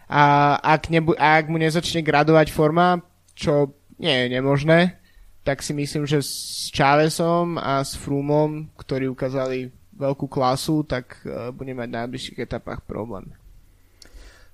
A 0.10 0.55
ak, 0.62 0.93
nebu- 0.93 1.17
a 1.17 1.41
ak 1.41 1.50
mu 1.50 1.58
nezačne 1.58 2.05
gradovať 2.05 2.53
forma, 2.53 3.01
čo 3.34 3.74
nie 3.98 4.13
je 4.13 4.27
nemožné, 4.38 4.79
tak 5.43 5.65
si 5.65 5.74
myslím, 5.74 6.05
že 6.05 6.22
s 6.22 6.69
Chávezom 6.69 7.58
a 7.58 7.81
s 7.81 7.98
Frumom, 7.98 8.69
ktorí 8.77 9.10
ukázali 9.10 9.74
veľkú 9.98 10.29
klasu, 10.29 10.86
tak 10.86 11.19
uh, 11.25 11.50
bude 11.51 11.74
mať 11.75 11.88
v 11.89 11.98
najbližších 12.00 12.39
etapách 12.39 12.86
problém. 12.86 13.34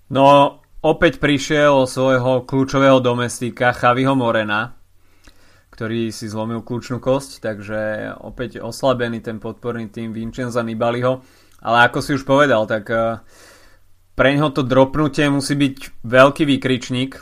No, 0.10 0.58
opäť 0.82 1.18
prišiel 1.18 1.86
svojho 1.90 2.46
kľúčového 2.46 3.02
domestika 3.02 3.74
Chaviho 3.74 4.14
Morena, 4.14 4.78
ktorý 5.76 6.08
si 6.08 6.32
zlomil 6.32 6.64
kľúčnú 6.64 7.04
kosť, 7.04 7.44
takže 7.44 8.16
opäť 8.24 8.64
oslabený 8.64 9.20
ten 9.20 9.44
podporný 9.44 9.92
tým 9.92 10.16
Vincenza 10.16 10.64
Nibaliho. 10.64 11.20
Ale 11.60 11.92
ako 11.92 12.00
si 12.00 12.16
už 12.16 12.24
povedal, 12.24 12.64
tak 12.64 12.88
uh, 12.88 13.20
pre 14.16 14.32
neho 14.32 14.48
to 14.56 14.64
dropnutie 14.64 15.28
musí 15.28 15.60
byť 15.60 16.08
veľký 16.08 16.48
výkričník 16.48 17.20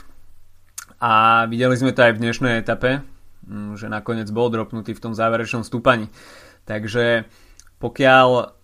a 1.02 1.44
videli 1.50 1.74
sme 1.74 1.90
to 1.90 2.06
aj 2.06 2.14
v 2.14 2.22
dnešnej 2.22 2.54
etape, 2.62 3.02
mm, 3.42 3.74
že 3.74 3.90
nakoniec 3.90 4.30
bol 4.30 4.54
dropnutý 4.54 4.94
v 4.94 5.02
tom 5.02 5.12
záverečnom 5.18 5.66
stúpaní. 5.66 6.06
Takže 6.62 7.26
pokiaľ 7.82 8.54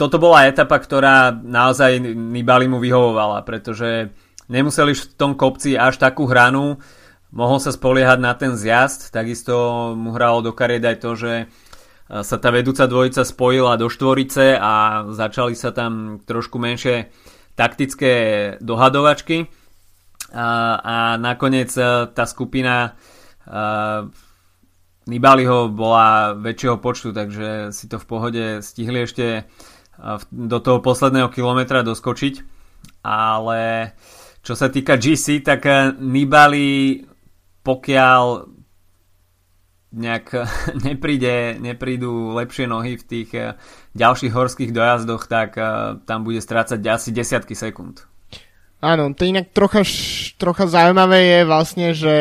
toto 0.00 0.16
bola 0.16 0.48
etapa, 0.48 0.80
ktorá 0.80 1.36
naozaj 1.36 2.00
Nibali 2.16 2.64
mu 2.64 2.80
vyhovovala, 2.80 3.44
pretože 3.44 4.08
nemuseli 4.48 4.96
v 4.96 5.04
tom 5.20 5.36
kopci 5.36 5.76
až 5.76 6.00
takú 6.00 6.24
hranu, 6.24 6.80
mohol 7.32 7.58
sa 7.60 7.74
spoliehať 7.74 8.18
na 8.20 8.32
ten 8.34 8.56
zjazd, 8.56 9.12
takisto 9.12 9.92
mu 9.94 10.12
hralo 10.16 10.40
do 10.40 10.52
kariet 10.56 10.84
aj 10.84 10.96
to, 11.00 11.10
že 11.16 11.32
sa 12.08 12.36
tá 12.40 12.48
vedúca 12.48 12.88
dvojica 12.88 13.20
spojila 13.20 13.76
do 13.76 13.92
štvorice 13.92 14.56
a 14.56 15.04
začali 15.12 15.52
sa 15.52 15.76
tam 15.76 16.24
trošku 16.24 16.56
menšie 16.56 17.12
taktické 17.52 18.12
dohadovačky 18.64 19.52
a, 20.32 20.48
a 20.80 20.94
nakoniec 21.20 21.68
tá 22.12 22.24
skupina 22.24 22.96
Nibaliho 25.08 25.72
bola 25.72 26.36
väčšieho 26.36 26.76
počtu, 26.84 27.16
takže 27.16 27.72
si 27.72 27.88
to 27.88 27.96
v 27.96 28.08
pohode 28.08 28.44
stihli 28.60 29.08
ešte 29.08 29.48
do 30.28 30.58
toho 30.60 30.84
posledného 30.84 31.32
kilometra 31.32 31.80
doskočiť. 31.80 32.60
Ale 33.08 33.92
čo 34.44 34.52
sa 34.52 34.68
týka 34.68 35.00
GC, 35.00 35.40
tak 35.40 35.64
Nibali 35.96 37.00
pokiaľ 37.68 38.48
nejak 39.92 40.26
nepríde, 40.88 41.60
neprídu 41.60 42.32
lepšie 42.32 42.64
nohy 42.64 42.96
v 42.96 43.04
tých 43.04 43.30
eh, 43.36 43.52
ďalších 43.92 44.32
horských 44.32 44.72
dojazdoch, 44.72 45.28
tak 45.28 45.60
eh, 45.60 46.00
tam 46.08 46.24
bude 46.24 46.40
strácať 46.40 46.80
asi 46.88 47.12
desiatky 47.12 47.52
sekúnd. 47.52 48.08
Áno, 48.78 49.10
to 49.10 49.26
inak 49.26 49.50
trocha, 49.50 49.82
trocha 50.38 50.70
zaujímavé 50.70 51.18
je 51.18 51.40
vlastne, 51.42 51.86
že 51.92 52.16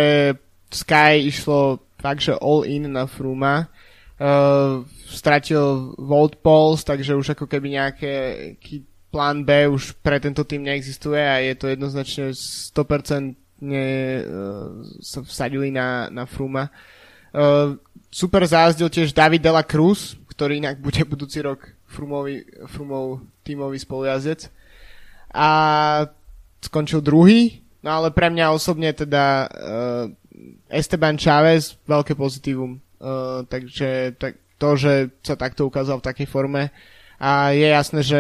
Sky 0.74 1.22
išlo 1.24 1.86
fakt, 2.02 2.26
že 2.26 2.34
all 2.34 2.66
in 2.66 2.90
na 2.92 3.06
Fruma. 3.06 3.70
Uh, 4.18 4.82
stratil 5.06 5.94
Volt 6.02 6.42
Pulse, 6.42 6.82
takže 6.82 7.14
už 7.14 7.38
ako 7.38 7.46
keby 7.46 7.78
nejaký 7.78 8.82
plán 9.14 9.46
B 9.46 9.70
už 9.70 10.02
pre 10.02 10.18
tento 10.18 10.42
tým 10.42 10.66
neexistuje 10.66 11.22
a 11.22 11.38
je 11.46 11.54
to 11.54 11.70
jednoznačne 11.70 12.34
100% 12.34 13.38
uh, 13.62 14.86
sa 15.02 15.20
vsadili 15.26 15.74
na, 15.74 16.10
na 16.14 16.30
Fruma. 16.30 16.70
Uh, 17.34 17.78
super 18.14 18.46
zázdil 18.46 18.90
tiež 18.90 19.14
David 19.14 19.42
Dela 19.42 19.66
Cruz, 19.66 20.16
ktorý 20.32 20.62
inak 20.62 20.78
bude 20.78 21.02
budúci 21.06 21.42
rok 21.42 21.74
Frumový, 21.90 22.46
Frumov 22.70 23.26
tímový 23.42 23.82
spolujazdec. 23.82 24.54
A 25.34 25.50
skončil 26.62 27.02
druhý, 27.02 27.62
no 27.82 27.90
ale 28.02 28.10
pre 28.14 28.30
mňa 28.30 28.54
osobne 28.54 28.94
teda 28.94 29.50
uh, 29.50 30.06
Esteban 30.70 31.18
Chávez, 31.18 31.78
veľké 31.90 32.14
pozitívum. 32.14 32.78
Uh, 32.98 33.46
takže 33.50 34.18
tak, 34.18 34.38
to, 34.58 34.70
že 34.78 34.94
sa 35.22 35.38
takto 35.38 35.70
ukázal 35.70 36.02
v 36.02 36.08
takej 36.08 36.28
forme. 36.30 36.70
A 37.18 37.54
je 37.54 37.68
jasné, 37.70 38.02
že 38.06 38.20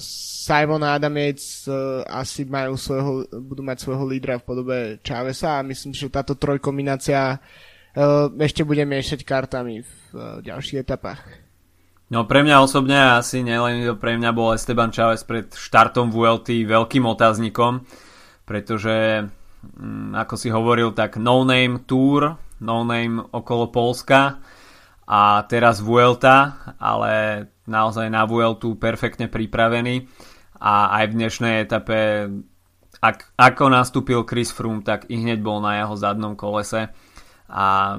Simon 0.00 0.80
a 0.80 0.96
uh, 0.96 2.00
asi 2.08 2.48
majú 2.48 2.80
svojho, 2.80 3.28
budú 3.28 3.60
mať 3.60 3.84
svojho 3.84 4.04
lídra 4.08 4.40
v 4.40 4.46
podobe 4.46 4.76
Chávesa 5.04 5.60
a 5.60 5.66
myslím, 5.68 5.92
že 5.92 6.08
táto 6.08 6.32
trojkombinácia 6.32 7.36
uh, 7.36 8.32
ešte 8.40 8.64
bude 8.64 8.84
miešať 8.88 9.20
kartami 9.24 9.84
v 9.84 9.92
uh, 10.16 10.40
ďalších 10.40 10.80
etapách. 10.80 11.20
No 12.08 12.24
pre 12.24 12.42
mňa 12.42 12.56
osobne 12.64 13.20
asi 13.20 13.44
nielen 13.44 13.86
pre 14.00 14.16
mňa 14.16 14.30
bol 14.32 14.56
Esteban 14.56 14.90
Chávez 14.90 15.22
pred 15.22 15.52
štartom 15.52 16.08
VLT 16.08 16.64
veľkým 16.66 17.04
otáznikom, 17.06 17.84
pretože 18.48 19.28
Mm, 19.60 20.16
ako 20.16 20.34
si 20.40 20.48
hovoril, 20.48 20.96
tak 20.96 21.20
No 21.20 21.44
Name 21.44 21.84
Tour, 21.84 22.36
No 22.64 22.80
Name 22.80 23.20
okolo 23.20 23.68
Polska 23.68 24.40
a 25.04 25.44
teraz 25.44 25.84
Vuelta, 25.84 26.64
ale 26.80 27.44
naozaj 27.70 28.10
na 28.10 28.26
Vueltu 28.26 28.74
perfektne 28.74 29.30
pripravený. 29.30 30.10
A 30.60 31.00
aj 31.00 31.04
v 31.08 31.16
dnešnej 31.16 31.54
etape 31.64 32.28
ak, 33.00 33.32
ako 33.38 33.72
nastúpil 33.72 34.26
Chris 34.28 34.52
Froome, 34.52 34.84
tak 34.84 35.08
i 35.08 35.16
hneď 35.16 35.40
bol 35.40 35.62
na 35.64 35.80
jeho 35.80 35.94
zadnom 35.96 36.36
kolese. 36.36 36.92
A 37.48 37.96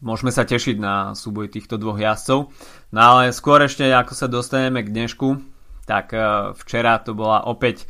môžeme 0.00 0.32
sa 0.32 0.48
tešiť 0.48 0.80
na 0.80 1.12
súboj 1.12 1.52
týchto 1.52 1.76
dvoch 1.76 2.00
jazdcov. 2.00 2.48
No 2.94 3.00
ale 3.02 3.36
skôr 3.36 3.60
ešte 3.66 3.84
ako 3.84 4.14
sa 4.16 4.30
dostaneme 4.30 4.80
k 4.80 4.94
dnešku, 4.94 5.28
tak 5.84 6.16
eh, 6.16 6.56
včera 6.56 7.02
to 7.04 7.12
bola 7.12 7.44
opäť 7.44 7.84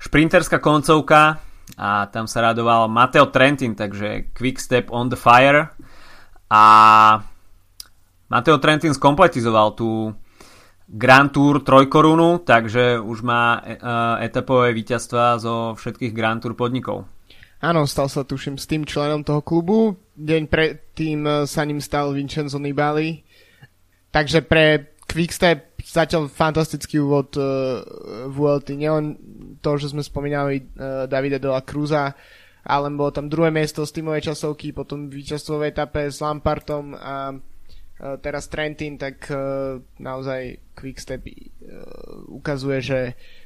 šprinterská 0.00 0.62
koncovka, 0.62 1.42
a 1.76 2.08
tam 2.08 2.24
sa 2.24 2.40
radoval 2.40 2.88
Mateo 2.88 3.28
Trentin, 3.28 3.76
takže 3.76 4.32
Quick 4.32 4.56
Step 4.56 4.88
on 4.88 5.12
the 5.12 5.18
Fire. 5.18 5.68
A 6.48 6.62
Mateo 8.32 8.56
Trentin 8.56 8.96
skompletizoval 8.96 9.76
tú 9.76 10.16
Grand 10.88 11.28
Tour 11.28 11.60
trojkorunu, 11.60 12.40
takže 12.48 12.96
už 12.96 13.20
má 13.20 13.60
e, 13.60 13.76
etapové 14.24 14.72
víťazstva 14.72 15.36
zo 15.36 15.76
všetkých 15.76 16.16
Grand 16.16 16.40
Tour 16.40 16.56
podnikov. 16.56 17.04
Áno, 17.60 17.84
stal 17.84 18.08
sa 18.08 18.24
tuším 18.24 18.56
s 18.56 18.64
tým 18.64 18.88
členom 18.88 19.20
toho 19.20 19.44
klubu. 19.44 20.00
Deň 20.16 20.48
predtým 20.48 21.20
e, 21.28 21.32
sa 21.44 21.68
ním 21.68 21.84
stal 21.84 22.16
Vincenzo 22.16 22.56
Nibali. 22.56 23.20
Takže 24.08 24.40
pre 24.48 24.96
Quickstep 25.08 25.80
zatiaľ 25.88 26.28
fantastický 26.28 27.00
úvod 27.00 27.32
uh, 27.40 27.80
v 28.28 28.36
ULT. 28.36 28.76
Nielen 28.76 29.16
to, 29.64 29.80
že 29.80 29.96
sme 29.96 30.04
spomínali 30.04 30.68
uh, 30.76 31.08
Davida 31.08 31.40
de 31.40 31.48
la 31.48 31.64
Cruza, 31.64 32.12
ale 32.68 32.92
bolo 32.92 33.08
tam 33.08 33.32
druhé 33.32 33.48
miesto 33.48 33.88
z 33.88 33.96
tímovej 33.96 34.32
časovky, 34.32 34.76
potom 34.76 35.08
víťazstvo 35.08 35.64
v 35.64 35.72
etape 35.72 36.12
s 36.12 36.20
Lampartom 36.20 36.92
a 36.92 37.32
teraz 38.22 38.46
Trentin, 38.46 38.94
tak 38.94 39.26
uh, 39.30 39.82
naozaj 39.98 40.62
Quickstep 40.78 41.26
uh, 41.26 41.32
ukazuje, 42.30 42.78
že 42.78 43.00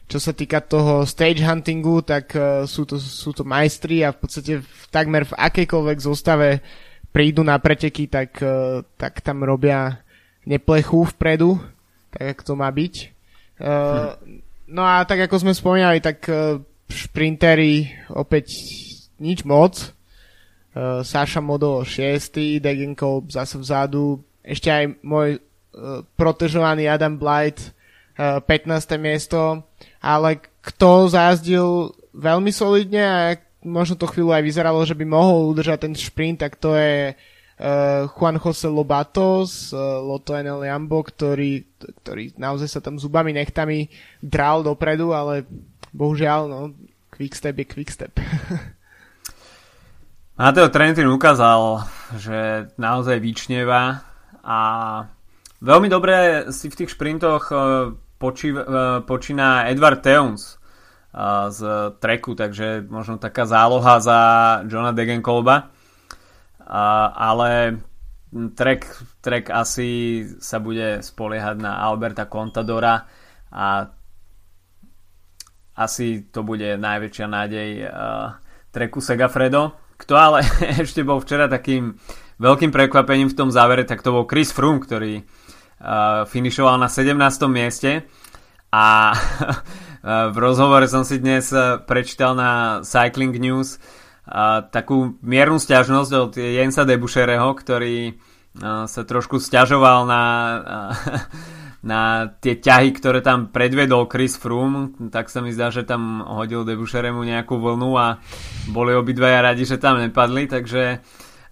čo 0.07 0.21
sa 0.21 0.37
týka 0.37 0.61
toho 0.61 1.09
stage 1.09 1.41
huntingu, 1.41 2.05
tak 2.05 2.37
sú, 2.69 2.85
to, 2.85 3.01
sú 3.01 3.33
to 3.33 3.49
majstri 3.49 4.05
a 4.05 4.13
v 4.13 4.19
podstate 4.21 4.61
v, 4.61 4.83
takmer 4.93 5.25
v 5.25 5.33
akejkoľvek 5.41 5.99
zostave 6.05 6.61
prídu 7.09 7.41
na 7.41 7.57
preteky, 7.57 8.13
tak, 8.13 8.37
tak 9.01 9.25
tam 9.25 9.41
robia 9.41 10.05
neplechu 10.45 11.09
vpredu 11.17 11.57
tak 12.13 12.37
ako 12.37 12.43
to 12.45 12.55
má 12.55 12.69
byť. 12.69 12.95
Uh, 13.57 14.13
no 14.69 14.85
a 14.85 15.01
tak 15.09 15.25
ako 15.25 15.49
sme 15.49 15.57
spomínali, 15.57 16.05
tak 16.05 16.29
šprintery 16.93 17.89
opäť 18.13 18.53
nič 19.17 19.49
moc. 19.49 19.97
Saša 20.73 21.45
Modo 21.45 21.85
6, 21.85 22.61
Degenkolb 22.61 23.29
zase 23.29 23.61
vzadu, 23.61 24.25
ešte 24.43 24.69
aj 24.69 24.85
môj 25.07 25.39
uh, 25.39 26.03
protežovaný 26.19 26.91
Adam 26.91 27.17
Blight 27.17 27.73
uh, 28.19 28.43
15. 28.45 28.99
miesto, 28.99 29.63
ale 30.03 30.43
kto 30.63 31.11
zázdil 31.11 31.95
veľmi 32.15 32.51
solidne 32.53 33.03
a 33.03 33.19
možno 33.63 33.95
to 33.95 34.11
chvíľu 34.11 34.35
aj 34.35 34.43
vyzeralo, 34.43 34.83
že 34.83 34.99
by 34.99 35.07
mohol 35.07 35.55
udržať 35.55 35.87
ten 35.87 35.95
šprint, 35.95 36.43
tak 36.43 36.59
to 36.59 36.75
je 36.75 37.15
uh, 37.15 38.11
Juan 38.19 38.37
José 38.43 38.67
Lobato 38.67 39.47
z 39.47 39.73
uh, 39.73 40.03
Loto 40.03 40.35
NL 40.35 40.67
Jambo, 40.67 41.07
ktorý, 41.07 41.63
ktorý 42.03 42.35
naozaj 42.37 42.69
sa 42.69 42.81
tam 42.83 42.99
zubami 42.99 43.31
nechtami 43.31 43.89
dral 44.19 44.67
dopredu, 44.67 45.15
ale 45.15 45.47
bohužiaľ, 45.95 46.41
no, 46.51 46.61
quickstep 47.15 47.63
je 47.63 47.67
quickstep. 47.67 48.13
Mateo 50.35 50.69
Trentin 50.75 51.07
ukázal, 51.07 51.87
že 52.19 52.69
naozaj 52.75 53.23
vyčneva 53.23 54.12
a 54.43 54.59
veľmi 55.63 55.89
dobre 55.89 56.47
si 56.51 56.67
v 56.67 56.79
tých 56.83 56.93
šprintoch 56.95 57.51
počí, 58.19 58.51
uh, 58.51 59.01
počína 59.07 59.71
Edward 59.71 60.03
Teuns 60.03 60.59
z 61.53 61.61
treku, 62.01 62.33
takže 62.33 62.89
možno 62.89 63.21
taká 63.21 63.45
záloha 63.45 64.01
za 64.01 64.19
Johna 64.65 64.97
Degenkolba 64.97 65.69
ale 67.13 67.79
Trek, 68.55 68.89
Trek 69.21 69.51
asi 69.53 70.23
sa 70.41 70.57
bude 70.57 71.05
spoliehať 71.05 71.57
na 71.61 71.85
Alberta 71.85 72.25
Contadora 72.25 73.05
a 73.53 73.93
asi 75.77 76.29
to 76.33 76.41
bude 76.45 76.81
najväčšia 76.81 77.27
nádej 77.29 77.71
Treku 78.73 79.01
Segafredo. 79.01 79.77
Kto 80.01 80.17
ale 80.17 80.41
ešte 80.85 81.05
bol 81.05 81.21
včera 81.21 81.49
takým 81.49 81.93
veľkým 82.43 82.75
prekvapením 82.75 83.31
v 83.31 83.39
tom 83.39 83.55
závere, 83.55 83.87
tak 83.87 84.03
to 84.03 84.11
bol 84.11 84.27
Chris 84.27 84.51
Froome, 84.51 84.83
ktorý 84.83 85.23
uh, 85.23 86.27
finišoval 86.27 86.83
na 86.83 86.91
17. 86.91 87.15
mieste 87.47 88.03
a 88.75 89.15
v 90.35 90.37
rozhovore 90.43 90.91
som 90.91 91.07
si 91.07 91.23
dnes 91.23 91.55
prečítal 91.87 92.35
na 92.35 92.83
Cycling 92.83 93.39
News, 93.39 93.79
a 94.23 94.63
takú 94.63 95.19
miernu 95.19 95.59
stiažnosť 95.59 96.11
od 96.15 96.33
Jensa 96.39 96.87
Debušereho, 96.87 97.49
ktorý 97.59 98.15
sa 98.87 99.03
trošku 99.03 99.43
stiažoval 99.43 100.07
na, 100.07 100.25
na 101.93 102.01
tie 102.39 102.61
ťahy, 102.61 102.95
ktoré 102.95 103.25
tam 103.25 103.51
predvedol 103.51 104.07
Chris 104.07 104.39
Froome, 104.39 104.95
tak 105.11 105.33
sa 105.33 105.43
mi 105.43 105.51
zdá, 105.51 105.75
že 105.75 105.83
tam 105.83 106.23
hodil 106.23 106.63
Debušeremu 106.63 107.19
nejakú 107.25 107.59
vlnu 107.59 107.91
a 107.99 108.23
boli 108.71 108.95
obidvaja 108.95 109.43
radi, 109.43 109.67
že 109.67 109.83
tam 109.83 109.99
nepadli, 109.99 110.47
takže 110.47 111.03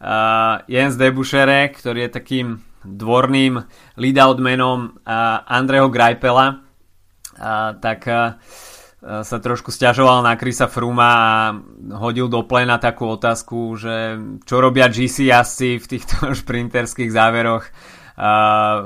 uh, 0.01 0.65
Jens 0.67 0.97
Debušere, 0.97 1.69
ktorý 1.71 2.09
je 2.09 2.17
takým 2.17 2.47
dvorným 2.81 3.61
lead-out 4.01 4.41
menom 4.41 4.97
uh, 5.05 5.45
Andreho 5.45 5.93
Greipela, 5.93 6.57
uh, 6.57 7.77
tak 7.77 8.09
uh, 8.09 8.41
sa 9.01 9.41
trošku 9.41 9.73
stiažoval 9.73 10.21
na 10.21 10.37
Krisa 10.37 10.69
Fruma 10.69 11.09
a 11.09 11.57
hodil 11.97 12.29
do 12.29 12.45
plena 12.45 12.77
takú 12.77 13.17
otázku, 13.17 13.81
že 13.81 14.21
čo 14.45 14.61
robia 14.61 14.93
GC 14.93 15.33
jazdci 15.33 15.81
v 15.81 15.87
týchto 15.89 16.17
šprinterských 16.45 17.09
záveroch, 17.09 17.65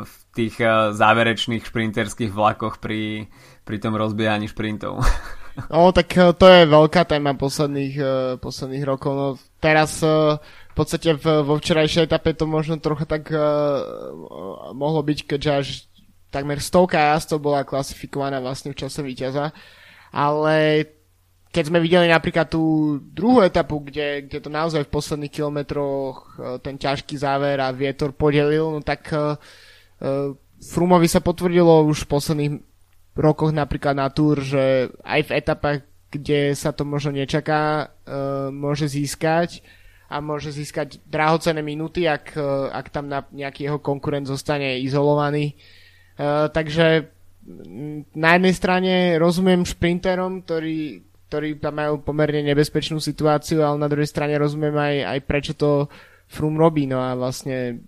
v 0.07 0.15
tých 0.31 0.63
záverečných 0.95 1.67
šprinterských 1.67 2.31
vlakoch 2.31 2.79
pri, 2.79 3.27
pri 3.67 3.77
tom 3.83 3.99
rozbiehaní 3.99 4.47
šprintov. 4.47 5.03
No, 5.55 5.95
tak 5.95 6.11
e, 6.19 6.35
to 6.35 6.47
je 6.51 6.67
veľká 6.67 7.07
téma 7.07 7.39
posledných, 7.39 7.95
e, 7.95 8.07
posledných 8.43 8.85
rokov. 8.85 9.13
No, 9.15 9.27
teraz 9.63 10.03
e, 10.03 10.39
v 10.43 10.75
podstate 10.75 11.15
v, 11.15 11.47
vo 11.47 11.55
včerajšej 11.63 12.11
etape 12.11 12.35
to 12.35 12.51
možno 12.51 12.83
trocha 12.83 13.07
tak 13.07 13.31
mohlo 14.75 15.01
byť, 15.07 15.19
keďže 15.31 15.51
až 15.55 15.67
takmer 16.35 16.59
stovka 16.59 16.99
jazdcov 17.15 17.39
bola 17.39 17.63
klasifikovaná 17.63 18.43
vlastne 18.43 18.75
v 18.75 18.83
čase 18.83 18.99
víťaza. 19.07 19.55
Ale 20.11 20.87
keď 21.55 21.71
sme 21.71 21.79
videli 21.79 22.11
napríklad 22.11 22.51
tú 22.51 22.99
druhú 22.99 23.47
etapu, 23.47 23.79
kde, 23.87 24.27
kde 24.27 24.43
to 24.43 24.51
naozaj 24.51 24.83
v 24.83 24.95
posledných 24.99 25.31
kilometroch 25.31 26.43
ten 26.67 26.75
ťažký 26.75 27.15
záver 27.15 27.63
a 27.63 27.71
vietor 27.71 28.11
podelil, 28.11 28.75
no 28.75 28.83
tak 28.83 29.15
uh, 29.15 29.39
Frumovi 30.59 31.07
sa 31.07 31.23
potvrdilo 31.23 31.87
už 31.87 32.03
v 32.03 32.11
posledných 32.11 32.53
rokoch 33.15 33.55
napríklad 33.55 33.95
na 33.95 34.11
túr, 34.11 34.43
že 34.43 34.91
aj 35.07 35.21
v 35.31 35.35
etapách, 35.39 35.79
kde 36.11 36.55
sa 36.55 36.71
to 36.71 36.87
možno 36.87 37.15
nečaká, 37.15 37.91
uh, 37.91 38.51
môže 38.51 38.91
získať 38.91 39.63
a 40.07 40.23
môže 40.23 40.55
získať 40.55 41.03
drahocené 41.07 41.63
minúty, 41.63 42.07
ak, 42.07 42.39
uh, 42.39 42.71
ak 42.71 42.91
tam 42.91 43.11
na 43.11 43.27
nejaký 43.35 43.67
jeho 43.67 43.79
konkurent 43.83 44.27
zostane 44.27 44.79
izolovaný. 44.79 45.59
Uh, 46.15 46.47
takže 46.51 47.11
na 48.15 48.31
jednej 48.39 48.55
strane 48.57 48.93
rozumiem 49.21 49.69
šprinterom, 49.69 50.47
ktorí, 50.47 51.05
ktorí 51.29 51.61
tam 51.61 51.77
majú 51.77 52.01
pomerne 52.01 52.41
nebezpečnú 52.41 53.03
situáciu, 53.03 53.61
ale 53.61 53.77
na 53.77 53.91
druhej 53.91 54.09
strane 54.09 54.39
rozumiem 54.41 54.73
aj, 54.73 54.95
aj 55.05 55.19
prečo 55.29 55.53
to 55.53 55.91
Frum 56.25 56.57
robí. 56.57 56.89
No 56.89 57.05
a 57.05 57.13
vlastne 57.13 57.85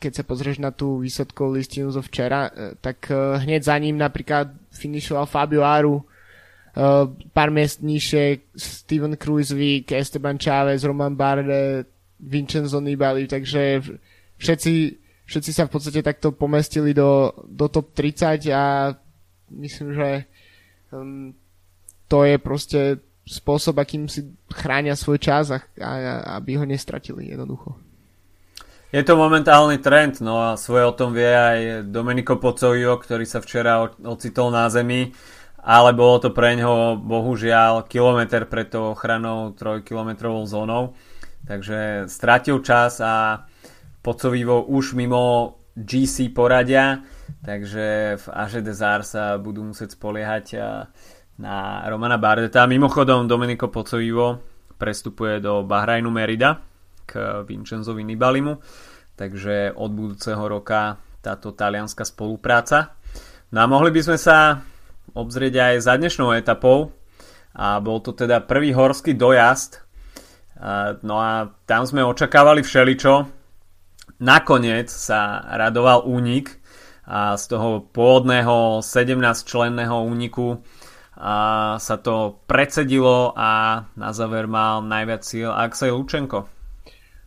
keď 0.00 0.12
sa 0.16 0.24
pozrieš 0.24 0.58
na 0.64 0.72
tú 0.72 1.04
výsledkovú 1.04 1.60
listinu 1.60 1.92
zo 1.92 2.00
včera, 2.00 2.48
e, 2.48 2.74
tak 2.80 3.12
e, 3.12 3.44
hneď 3.44 3.60
za 3.68 3.76
ním 3.76 4.00
napríklad 4.00 4.48
finišoval 4.72 5.28
Fabio 5.28 5.60
Aru, 5.60 6.00
e, 6.00 6.04
pár 7.36 7.52
miest 7.52 7.84
nižšie 7.84 8.56
Steven 8.56 9.20
Kruisvik, 9.20 9.92
Esteban 9.92 10.40
Chávez, 10.40 10.88
Roman 10.88 11.12
Barde, 11.12 11.84
Vincenzo 12.16 12.80
Nibali, 12.80 13.28
takže 13.28 13.84
všetci 14.40 15.00
všetci 15.30 15.50
sa 15.54 15.70
v 15.70 15.72
podstate 15.78 16.02
takto 16.02 16.34
pomestili 16.34 16.90
do, 16.90 17.30
do 17.46 17.70
top 17.70 17.94
30 17.94 18.50
a 18.50 18.90
myslím, 19.54 19.94
že 19.94 20.26
um, 20.90 21.30
to 22.10 22.26
je 22.26 22.36
proste 22.42 22.80
spôsob, 23.22 23.78
akým 23.78 24.10
si 24.10 24.26
chránia 24.50 24.98
svoj 24.98 25.22
čas 25.22 25.54
a, 25.54 25.62
a, 25.78 25.90
aby 26.42 26.58
ho 26.58 26.66
nestratili 26.66 27.30
jednoducho. 27.30 27.89
Je 28.90 29.06
to 29.06 29.14
momentálny 29.14 29.78
trend, 29.78 30.18
no 30.18 30.42
a 30.42 30.58
svoje 30.58 30.82
o 30.82 30.90
tom 30.90 31.14
vie 31.14 31.30
aj 31.30 31.86
Domenico 31.94 32.42
Pocojo, 32.42 32.98
ktorý 32.98 33.22
sa 33.22 33.38
včera 33.38 33.86
ocitol 34.02 34.50
na 34.50 34.66
zemi, 34.66 35.14
ale 35.62 35.94
bolo 35.94 36.18
to 36.18 36.34
pre 36.34 36.58
ňoho 36.58 36.98
bohužiaľ 36.98 37.86
kilometr 37.86 38.50
pred 38.50 38.66
tou 38.66 38.90
ochranou 38.90 39.54
trojkilometrovou 39.54 40.42
zónou, 40.42 40.98
takže 41.46 42.10
stratil 42.10 42.58
čas 42.66 42.98
a 42.98 43.46
Pocovivo 44.02 44.66
už 44.66 44.98
mimo 44.98 45.54
GC 45.78 46.34
poradia, 46.34 47.06
takže 47.46 48.18
v 48.18 48.26
Aže 48.26 48.58
Desar 48.58 49.06
sa 49.06 49.38
budú 49.38 49.70
musieť 49.70 49.94
spoliehať 49.94 50.58
na 51.38 51.86
Romana 51.86 52.18
Bardeta. 52.18 52.66
Mimochodom 52.66 53.30
Domenico 53.30 53.70
Pocovivo 53.70 54.42
prestupuje 54.82 55.38
do 55.38 55.62
Bahrajnu 55.62 56.10
Merida 56.10 56.69
k 57.10 57.42
Vincenzovi 57.42 58.06
Nibalimu, 58.06 58.62
takže 59.18 59.74
od 59.74 59.90
budúceho 59.90 60.46
roka 60.46 61.02
táto 61.18 61.50
talianská 61.50 62.06
spolupráca. 62.06 62.94
No 63.50 63.60
a 63.60 63.66
mohli 63.66 63.90
by 63.90 64.00
sme 64.06 64.18
sa 64.22 64.62
obzrieť 65.10 65.54
aj 65.58 65.74
za 65.82 65.98
dnešnou 65.98 66.30
etapou 66.38 66.94
a 67.50 67.82
bol 67.82 67.98
to 67.98 68.14
teda 68.14 68.46
prvý 68.46 68.70
horský 68.70 69.18
dojazd. 69.18 69.82
No 71.02 71.18
a 71.18 71.50
tam 71.66 71.82
sme 71.82 72.06
očakávali 72.06 72.62
všeličo, 72.62 73.26
nakoniec 74.22 74.86
sa 74.86 75.42
radoval 75.56 76.06
únik 76.06 76.62
a 77.10 77.34
z 77.34 77.44
toho 77.50 77.90
pôvodného 77.90 78.84
17-členného 78.84 79.98
úniku 79.98 80.62
a 81.18 81.76
sa 81.76 81.96
to 81.98 82.38
predsedilo 82.46 83.34
a 83.34 83.82
na 83.98 84.10
záver 84.14 84.46
mal 84.46 84.80
najviac 84.80 85.26
síl 85.26 85.50
Axel 85.50 85.96
Lučenko. 85.96 86.59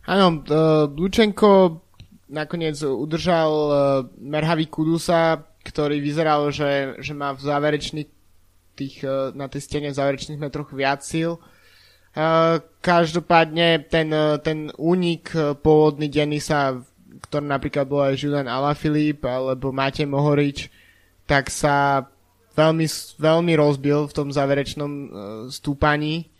Áno, 0.04 0.44
uh, 0.44 0.84
Lučenko 0.92 1.80
nakoniec 2.28 2.76
udržal 2.84 3.52
uh, 3.52 3.74
Merhavi 4.20 4.68
Kudusa, 4.68 5.40
ktorý 5.64 5.96
vyzeral, 5.96 6.52
že, 6.52 7.00
že 7.00 7.16
má 7.16 7.32
v 7.32 7.40
záverečných 7.40 8.08
tých, 8.76 9.00
uh, 9.00 9.32
na 9.32 9.48
tej 9.48 9.64
stene 9.64 9.88
v 9.88 9.96
záverečných 9.96 10.40
metroch 10.40 10.68
viac 10.76 11.00
síl. 11.00 11.40
Každopádne 12.78 13.90
ten, 13.90 14.06
ten 14.46 14.70
únik 14.78 15.34
pôvodný 15.66 16.06
Denisa, 16.06 16.78
ktorý 17.26 17.42
napríklad 17.42 17.90
bol 17.90 18.06
aj 18.06 18.22
Julian 18.22 18.46
Alaphilippe 18.46 19.26
alebo 19.26 19.74
Matej 19.74 20.06
Mohorič, 20.06 20.70
tak 21.26 21.50
sa 21.50 22.06
veľmi, 22.54 22.86
veľmi 23.18 23.52
rozbil 23.58 24.06
v 24.06 24.14
tom 24.14 24.30
záverečnom 24.30 24.92
stúpaní 25.50 26.30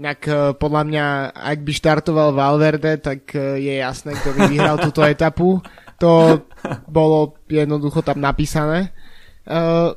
Inak 0.00 0.20
e, 0.24 0.32
podľa 0.56 0.82
mňa, 0.88 1.04
ak 1.36 1.58
by 1.60 1.72
štartoval 1.76 2.32
Valverde, 2.32 2.96
tak 2.96 3.28
e, 3.36 3.60
je 3.60 3.74
jasné, 3.76 4.16
kto 4.16 4.32
by 4.32 4.40
vyhral 4.48 4.76
túto 4.80 5.04
etapu. 5.12 5.60
To 6.00 6.40
bolo 6.88 7.36
jednoducho 7.46 8.00
tam 8.02 8.18
napísané. 8.18 8.90
Uh, 9.42 9.94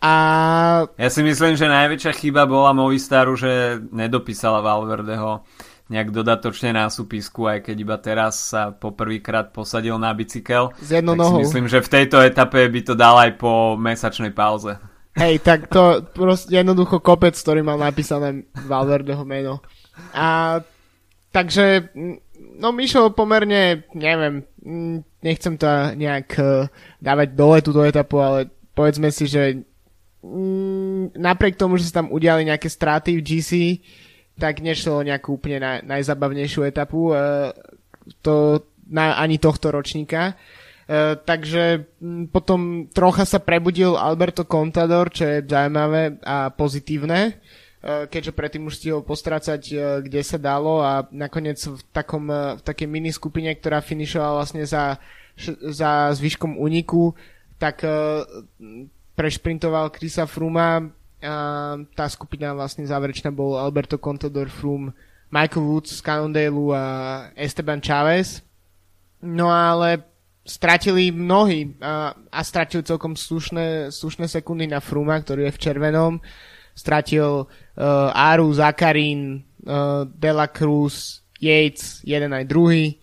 a... 0.00 0.14
Ja 0.96 1.08
si 1.12 1.20
myslím, 1.20 1.56
že 1.56 1.68
najväčšia 1.68 2.12
chyba 2.16 2.48
bola 2.48 2.72
Movistaru, 2.72 3.36
že 3.36 3.80
nedopísala 3.92 4.64
Valverdeho 4.64 5.44
nejak 5.90 6.14
dodatočne 6.14 6.70
na 6.70 6.86
súpisku, 6.86 7.50
aj 7.50 7.66
keď 7.66 7.76
iba 7.76 7.96
teraz 7.98 8.54
sa 8.54 8.70
poprvýkrát 8.70 9.50
posadil 9.50 9.98
na 9.98 10.14
bicykel. 10.14 10.70
Z 10.78 11.02
jednou 11.02 11.18
nohou. 11.18 11.42
myslím, 11.42 11.66
že 11.66 11.82
v 11.82 11.92
tejto 12.00 12.22
etape 12.22 12.70
by 12.70 12.80
to 12.86 12.94
dal 12.94 13.18
aj 13.18 13.34
po 13.36 13.74
mesačnej 13.74 14.30
pauze. 14.30 14.78
Hej, 15.18 15.42
tak 15.42 15.66
to 15.66 16.06
proste 16.14 16.54
jednoducho 16.54 17.02
kopec, 17.02 17.34
ktorý 17.34 17.66
mal 17.66 17.74
napísané 17.80 18.46
Valverdeho 18.54 19.26
meno. 19.26 19.58
A 20.14 20.58
takže, 21.34 21.90
no 22.38 22.70
Mišo 22.70 23.10
pomerne, 23.10 23.82
neviem, 23.90 24.46
nechcem 25.18 25.58
to 25.58 25.66
nejak 25.98 26.28
uh, 26.38 26.70
dávať 27.02 27.28
dole 27.34 27.58
túto 27.58 27.82
etapu, 27.82 28.22
ale 28.22 28.54
povedzme 28.70 29.10
si, 29.10 29.26
že 29.26 29.66
napriek 31.16 31.56
tomu, 31.56 31.80
že 31.80 31.90
sa 31.90 32.04
tam 32.04 32.12
udiali 32.12 32.46
nejaké 32.46 32.68
straty 32.70 33.18
v 33.18 33.24
GC, 33.24 33.50
tak 34.38 34.62
nešlo 34.62 35.02
nejakú 35.02 35.36
úplne 35.36 35.58
naj, 35.58 35.78
najzabavnejšiu 35.90 36.70
etapu 36.70 37.10
uh, 37.10 37.50
to, 38.22 38.62
na, 38.86 39.18
ani 39.18 39.42
tohto 39.42 39.74
ročníka. 39.74 40.38
E, 40.90 41.14
takže 41.22 41.86
potom 42.34 42.90
trocha 42.90 43.22
sa 43.22 43.38
prebudil 43.38 43.94
Alberto 43.94 44.42
Contador, 44.42 45.14
čo 45.14 45.22
je 45.22 45.46
zaujímavé 45.46 46.18
a 46.26 46.50
pozitívne, 46.50 47.38
e, 47.78 48.10
keďže 48.10 48.34
predtým 48.34 48.66
už 48.66 48.82
stihol 48.82 49.06
postrácať, 49.06 49.62
e, 49.70 49.74
kde 50.02 50.18
sa 50.26 50.34
dalo 50.34 50.82
a 50.82 51.06
nakoniec 51.14 51.62
v, 51.62 51.78
takom, 51.94 52.26
v 52.26 52.62
takej 52.66 52.90
mini 52.90 53.14
skupine, 53.14 53.54
ktorá 53.54 53.78
finišovala 53.78 54.42
vlastne 54.42 54.66
za, 54.66 54.98
za 55.70 56.10
zvyškom 56.10 56.58
úniku, 56.58 57.14
tak 57.60 57.84
prešprintoval 59.14 59.92
Krisa 59.92 60.24
Fruma 60.24 60.80
a 61.20 61.76
tá 61.92 62.08
skupina 62.08 62.56
vlastne 62.56 62.88
záverečná 62.88 63.28
bol 63.28 63.60
Alberto 63.60 64.00
Contador, 64.00 64.48
Frum, 64.48 64.96
Michael 65.28 65.68
Woods 65.68 65.92
z 65.92 66.00
Cannondale 66.00 66.56
a 66.72 66.84
Esteban 67.36 67.84
Chávez. 67.84 68.40
No 69.20 69.52
ale 69.52 70.09
stratili 70.50 71.14
mnohí 71.14 71.78
a, 71.78 72.10
a 72.10 72.40
stratili 72.42 72.82
celkom 72.82 73.14
slušné, 73.14 73.94
slušné 73.94 74.26
sekundy 74.26 74.66
na 74.66 74.82
Fruma, 74.82 75.22
ktorý 75.22 75.46
je 75.46 75.54
v 75.54 75.62
červenom. 75.62 76.12
Stratil 76.74 77.46
uh, 77.46 78.10
Aru, 78.10 78.50
Zakarin, 78.50 79.46
uh, 79.62 80.02
Dela 80.10 80.50
Cruz, 80.50 81.22
Yates, 81.38 82.02
jeden 82.02 82.34
aj 82.34 82.50
druhý. 82.50 82.98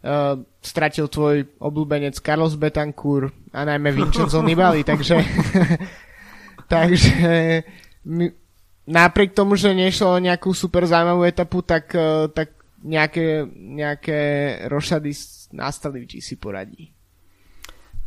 Uh, 0.00 0.44
stratil 0.60 1.08
tvoj 1.08 1.44
obľúbenec 1.60 2.20
Carlos 2.20 2.56
Betancourt 2.56 3.32
a 3.52 3.68
najmä 3.68 3.92
Vincenzo 3.92 4.40
Nibali, 4.40 4.80
takže 4.80 5.20
takže 6.72 7.20
my, 8.08 8.32
napriek 8.88 9.36
tomu, 9.36 9.60
že 9.60 9.76
nešlo 9.76 10.16
o 10.16 10.24
nejakú 10.24 10.56
super 10.56 10.88
zaujímavú 10.88 11.28
etapu, 11.28 11.60
tak, 11.60 11.92
uh, 11.92 12.32
tak 12.32 12.56
nejaké, 12.80 13.44
nejaké 13.52 14.20
rošady 14.72 15.12
nastali 15.52 16.02
v 16.02 16.08
GC 16.16 16.38
poradí. 16.38 16.90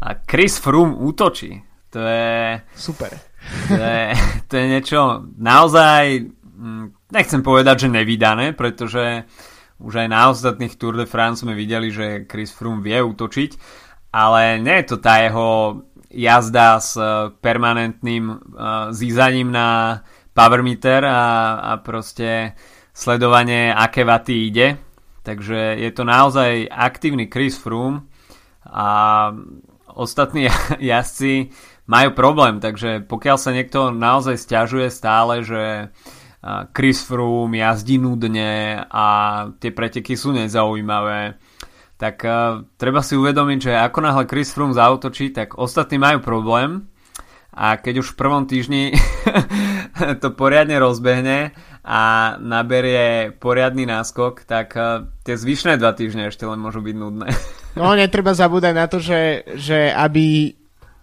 A 0.04 0.20
Chris 0.28 0.60
Froome 0.60 0.96
útočí. 1.00 1.64
To 1.94 2.00
je... 2.00 2.60
Super. 2.76 3.12
To 3.70 3.78
je, 3.78 4.04
to 4.50 4.54
je 4.58 4.66
niečo 4.68 5.00
naozaj, 5.38 6.28
mm, 6.44 7.12
nechcem 7.12 7.42
povedať, 7.44 7.88
že 7.88 7.96
nevydané, 7.96 8.58
pretože 8.58 9.28
už 9.84 9.94
aj 10.04 10.08
na 10.10 10.32
ostatných 10.32 10.76
Tour 10.80 10.96
de 10.96 11.08
France 11.08 11.44
sme 11.44 11.54
videli, 11.54 11.92
že 11.92 12.26
Chris 12.26 12.52
Froome 12.52 12.82
vie 12.82 12.98
útočiť, 12.98 13.52
ale 14.16 14.64
nie 14.64 14.76
je 14.84 14.88
to 14.90 14.98
tá 15.04 15.24
jeho 15.24 15.82
jazda 16.14 16.78
s 16.78 16.94
permanentným 17.42 18.24
uh, 18.30 18.38
zízaním 18.94 19.50
na 19.50 20.00
power 20.34 20.62
meter 20.62 21.02
a, 21.04 21.58
a 21.58 21.72
proste 21.82 22.54
sledovanie, 22.94 23.74
aké 23.74 24.06
vaty 24.06 24.54
ide 24.54 24.93
Takže 25.24 25.80
je 25.80 25.92
to 25.96 26.04
naozaj 26.04 26.68
aktívny 26.68 27.32
Chris 27.32 27.56
Froome 27.56 28.04
a 28.68 28.88
ostatní 29.96 30.52
jazdci 30.80 31.50
majú 31.88 32.16
problém, 32.16 32.60
takže 32.64 33.04
pokiaľ 33.08 33.38
sa 33.40 33.52
niekto 33.52 33.92
naozaj 33.92 34.40
stiažuje 34.40 34.88
stále, 34.88 35.44
že 35.44 35.92
Chris 36.76 37.00
Froome 37.08 37.64
jazdí 37.64 37.96
nudne 37.96 38.84
a 38.84 39.06
tie 39.64 39.72
preteky 39.72 40.20
sú 40.20 40.36
nezaujímavé, 40.36 41.40
tak 41.96 42.20
treba 42.76 43.00
si 43.00 43.16
uvedomiť, 43.16 43.60
že 43.64 43.74
ako 43.80 44.00
náhle 44.04 44.24
Chris 44.28 44.52
Froome 44.52 44.76
zautočí, 44.76 45.32
tak 45.32 45.56
ostatní 45.56 46.00
majú 46.04 46.20
problém 46.20 46.92
a 47.54 47.80
keď 47.80 48.04
už 48.04 48.12
v 48.12 48.20
prvom 48.20 48.44
týždni 48.44 48.92
to 50.22 50.36
poriadne 50.36 50.76
rozbehne 50.82 51.56
a 51.84 52.34
naberie 52.40 53.36
poriadny 53.36 53.84
náskok, 53.84 54.48
tak 54.48 54.72
uh, 54.80 55.04
tie 55.28 55.36
zvyšné 55.36 55.76
dva 55.76 55.92
týždne 55.92 56.32
ešte 56.32 56.48
len 56.48 56.56
môžu 56.56 56.80
byť 56.80 56.96
nudné. 56.96 57.30
No 57.74 57.90
netreba 57.98 58.38
zabúdať 58.38 58.74
na 58.78 58.86
to, 58.86 59.02
že, 59.02 59.50
že 59.58 59.90
aby, 59.90 60.54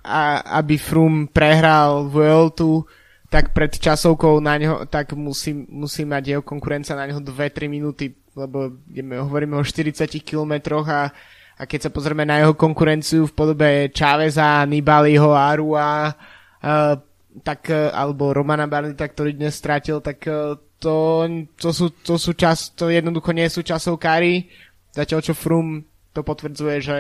a, 0.07 0.38
aby 0.62 0.79
Froome 0.79 1.27
prehral 1.27 2.07
Vueltu, 2.07 2.87
tak 3.27 3.51
pred 3.51 3.75
časovkou 3.75 4.38
na 4.38 4.55
neho, 4.55 4.87
tak 4.87 5.19
musí, 5.19 5.51
musí 5.51 6.07
mať 6.07 6.23
jeho 6.31 6.43
konkurencia 6.47 6.95
na 6.95 7.11
neho 7.11 7.19
2-3 7.19 7.66
minúty, 7.66 8.14
lebo 8.38 8.71
ideme, 8.87 9.19
hovoríme 9.19 9.59
o 9.59 9.66
40 9.66 10.07
kilometroch 10.23 10.87
a, 10.87 11.11
a 11.59 11.62
keď 11.66 11.81
sa 11.83 11.90
pozrieme 11.90 12.23
na 12.23 12.38
jeho 12.38 12.55
konkurenciu 12.55 13.27
v 13.27 13.35
podobe 13.35 13.69
Čáveza, 13.90 14.62
Nibaliho, 14.62 15.35
Arua, 15.35 16.07
uh, 16.07 16.95
tak, 17.43 17.66
alebo 17.90 18.31
Romana 18.31 18.71
Barnita, 18.71 19.11
ktorý 19.11 19.35
dnes 19.35 19.59
strátil, 19.59 19.99
tak 19.99 20.23
uh, 20.31 20.55
to, 20.81 21.29
to, 21.61 21.71
sú, 21.71 21.93
to 22.01 22.16
sú 22.16 22.33
čas, 22.33 22.73
to 22.73 22.88
jednoducho 22.88 23.37
nie 23.37 23.47
sú 23.47 23.61
časovkári, 23.61 24.49
zatiaľ 24.97 25.21
čo 25.21 25.37
Frum 25.37 25.85
to 26.16 26.25
potvrdzuje, 26.25 26.77
že 26.81 26.99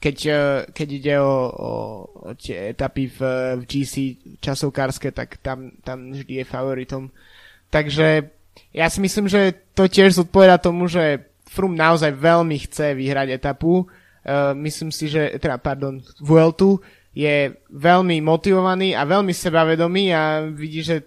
keď, 0.00 0.16
e, 0.26 0.42
keď 0.72 0.88
ide 0.88 1.14
o, 1.20 1.36
o, 1.52 1.70
o 2.24 2.30
tie 2.34 2.72
etapy 2.72 3.12
v, 3.12 3.18
v 3.60 3.62
GC 3.68 3.94
časovkárske, 4.40 5.12
tak 5.12 5.36
tam, 5.44 5.76
tam 5.84 6.16
vždy 6.16 6.40
je 6.40 6.44
favoritom. 6.48 7.12
Takže 7.68 8.32
ja 8.72 8.86
si 8.88 8.98
myslím, 9.04 9.28
že 9.28 9.54
to 9.76 9.86
tiež 9.86 10.16
zodpoveda 10.16 10.56
tomu, 10.58 10.88
že 10.88 11.28
Frum 11.44 11.76
naozaj 11.76 12.16
veľmi 12.16 12.56
chce 12.66 12.96
vyhrať 12.96 13.34
etapu. 13.34 13.84
Uh, 14.20 14.54
myslím 14.62 14.94
si, 14.94 15.10
že, 15.10 15.34
teda, 15.42 15.58
pardon, 15.58 15.98
Vueltu 16.22 16.78
je 17.10 17.50
veľmi 17.74 18.22
motivovaný 18.22 18.94
a 18.94 19.02
veľmi 19.02 19.34
sebavedomý 19.34 20.14
a 20.14 20.46
vidí, 20.46 20.86
že, 20.86 21.02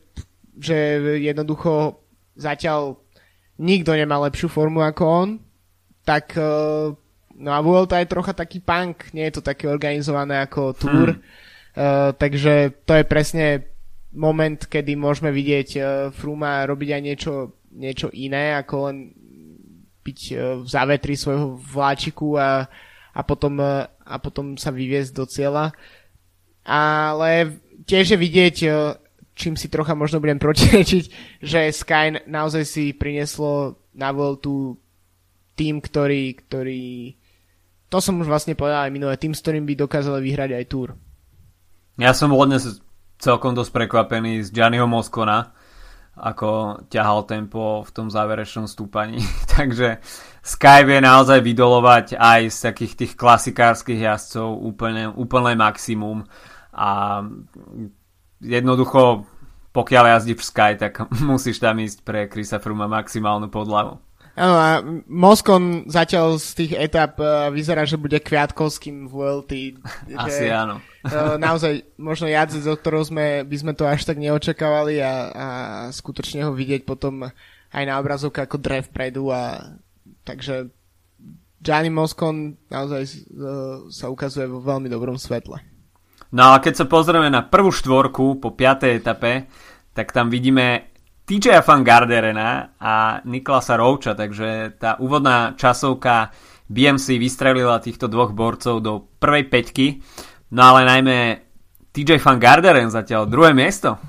že 0.59 0.99
jednoducho 1.23 2.02
zatiaľ 2.35 2.97
nikto 3.61 3.93
nemá 3.93 4.17
lepšiu 4.29 4.49
formu 4.49 4.81
ako 4.81 5.03
on, 5.05 5.29
tak 6.03 6.33
uh, 6.35 6.91
no 7.37 7.49
a 7.53 7.59
Vuelta 7.61 8.01
je 8.01 8.11
trocha 8.11 8.33
taký 8.33 8.59
punk, 8.59 9.13
nie 9.13 9.29
je 9.29 9.39
to 9.39 9.43
také 9.45 9.69
organizované 9.69 10.41
ako 10.41 10.73
Tour, 10.73 11.09
hmm. 11.15 11.21
uh, 11.77 12.11
takže 12.17 12.83
to 12.83 12.97
je 12.97 13.05
presne 13.05 13.45
moment, 14.13 14.57
kedy 14.57 14.93
môžeme 14.93 15.33
vidieť 15.33 15.69
uh, 15.77 15.85
Fruma 16.13 16.65
robiť 16.65 16.89
aj 16.93 17.01
niečo, 17.01 17.33
niečo 17.73 18.07
iné, 18.13 18.57
ako 18.57 18.75
len 18.89 18.97
byť 20.03 20.19
uh, 20.33 20.39
v 20.61 20.67
závetri 20.67 21.13
svojho 21.17 21.57
vláčiku 21.57 22.37
a, 22.37 22.65
a, 23.13 23.21
potom, 23.25 23.57
uh, 23.61 23.89
a 24.03 24.15
potom 24.17 24.57
sa 24.57 24.69
vyviezť 24.69 25.11
do 25.13 25.25
cieľa. 25.25 25.73
Ale 26.63 27.59
tiež 27.83 28.15
je 28.15 28.17
vidieť 28.19 28.55
uh, 28.67 28.95
čím 29.33 29.57
si 29.57 29.69
trocha 29.69 29.97
možno 29.97 30.21
budem 30.21 30.37
protirečiť, 30.39 31.03
že 31.51 31.73
Sky 31.73 32.25
naozaj 32.25 32.63
si 32.65 32.93
prinieslo 32.93 33.77
na 33.93 34.09
Voltu 34.13 34.77
tým, 35.53 35.81
ktorý, 35.81 36.33
ktorý 36.33 37.13
to 37.93 38.01
som 38.01 38.17
už 38.17 38.25
vlastne 38.25 38.57
povedal 38.57 38.89
aj 38.89 38.93
minulé, 38.93 39.13
tým, 39.21 39.37
s 39.37 39.45
ktorým 39.45 39.69
by 39.69 39.77
dokázali 39.77 40.17
vyhrať 40.25 40.49
aj 40.57 40.65
Tour. 40.65 40.97
Ja 42.01 42.17
som 42.17 42.33
bol 42.33 42.49
dnes 42.49 42.81
celkom 43.21 43.53
dosť 43.53 43.69
prekvapený 43.69 44.41
z 44.41 44.49
Gianniho 44.49 44.89
Moscona, 44.89 45.53
ako 46.17 46.81
ťahal 46.89 47.29
tempo 47.29 47.85
v 47.85 47.93
tom 47.93 48.09
záverečnom 48.09 48.65
stúpaní. 48.65 49.21
Takže 49.53 50.01
Sky 50.41 50.89
vie 50.89 51.05
naozaj 51.05 51.45
vydolovať 51.45 52.17
aj 52.17 52.41
z 52.49 52.57
takých 52.65 52.93
tých 52.97 53.13
klasikárskych 53.13 54.01
jazdcov 54.01 54.57
úplne, 54.57 55.13
úplne 55.13 55.53
maximum 55.53 56.25
a 56.73 57.21
jednoducho 58.43 59.25
pokiaľ 59.73 60.03
jazdí 60.15 60.33
v 60.37 60.45
Sky, 60.45 60.71
tak 60.77 61.01
musíš 61.25 61.57
tam 61.57 61.81
ísť 61.81 62.05
pre 62.05 62.29
Krisa 62.29 62.61
Fruma 62.61 62.85
maximálnu 62.85 63.49
podľavu. 63.49 63.97
Áno 64.33 64.57
a 64.57 64.81
Moskon 65.05 65.85
zatiaľ 65.85 66.41
z 66.41 66.49
tých 66.57 66.71
etap 66.73 67.21
uh, 67.21 67.53
vyzerá, 67.53 67.85
že 67.85 68.01
bude 68.01 68.17
Kviatkovským 68.17 69.05
v 69.05 69.13
VLT. 69.13 69.51
Asi 70.25 70.49
že, 70.49 70.53
áno. 70.53 70.81
uh, 71.05 71.37
naozaj 71.37 71.85
možno 72.01 72.25
jazdec, 72.25 72.65
od 72.65 72.81
ktorého 72.81 73.05
sme, 73.05 73.45
by 73.45 73.57
sme 73.61 73.73
to 73.77 73.85
až 73.85 74.09
tak 74.09 74.17
neočakávali 74.17 75.05
a, 75.05 75.13
a 75.29 75.47
skutočne 75.93 76.49
ho 76.49 76.51
vidieť 76.53 76.81
potom 76.81 77.29
aj 77.73 77.83
na 77.85 77.97
obrazovke 78.01 78.41
ako 78.41 78.57
drev 78.57 78.89
predu 78.89 79.29
a 79.29 79.73
takže 80.25 80.69
Gianni 81.61 81.93
Moskon 81.93 82.57
naozaj 82.73 83.05
uh, 83.05 83.85
sa 83.93 84.09
ukazuje 84.09 84.49
vo 84.49 84.65
veľmi 84.65 84.89
dobrom 84.89 85.21
svetle. 85.21 85.72
No 86.33 86.57
a 86.57 86.57
keď 86.57 86.73
sa 86.81 86.85
pozrieme 86.89 87.29
na 87.29 87.45
prvú 87.45 87.69
štvorku 87.69 88.41
po 88.41 88.57
piatej 88.57 89.05
etape, 89.05 89.45
tak 89.93 90.09
tam 90.09 90.33
vidíme 90.33 90.89
TJ 91.29 91.61
Van 91.61 91.85
Garderena 91.85 92.73
a 92.81 93.21
Niklasa 93.21 93.77
Rouča, 93.77 94.17
takže 94.17 94.73
tá 94.81 94.97
úvodná 94.97 95.53
časovka 95.53 96.33
BMC 96.65 97.21
vystrelila 97.21 97.77
týchto 97.77 98.09
dvoch 98.09 98.33
borcov 98.33 98.81
do 98.81 99.05
prvej 99.21 99.45
peťky, 99.45 99.87
no 100.57 100.73
ale 100.73 100.89
najmä 100.89 101.17
TJ 101.93 102.17
Van 102.17 102.41
Garderen 102.41 102.89
zatiaľ 102.89 103.29
druhé 103.29 103.53
miesto. 103.53 104.01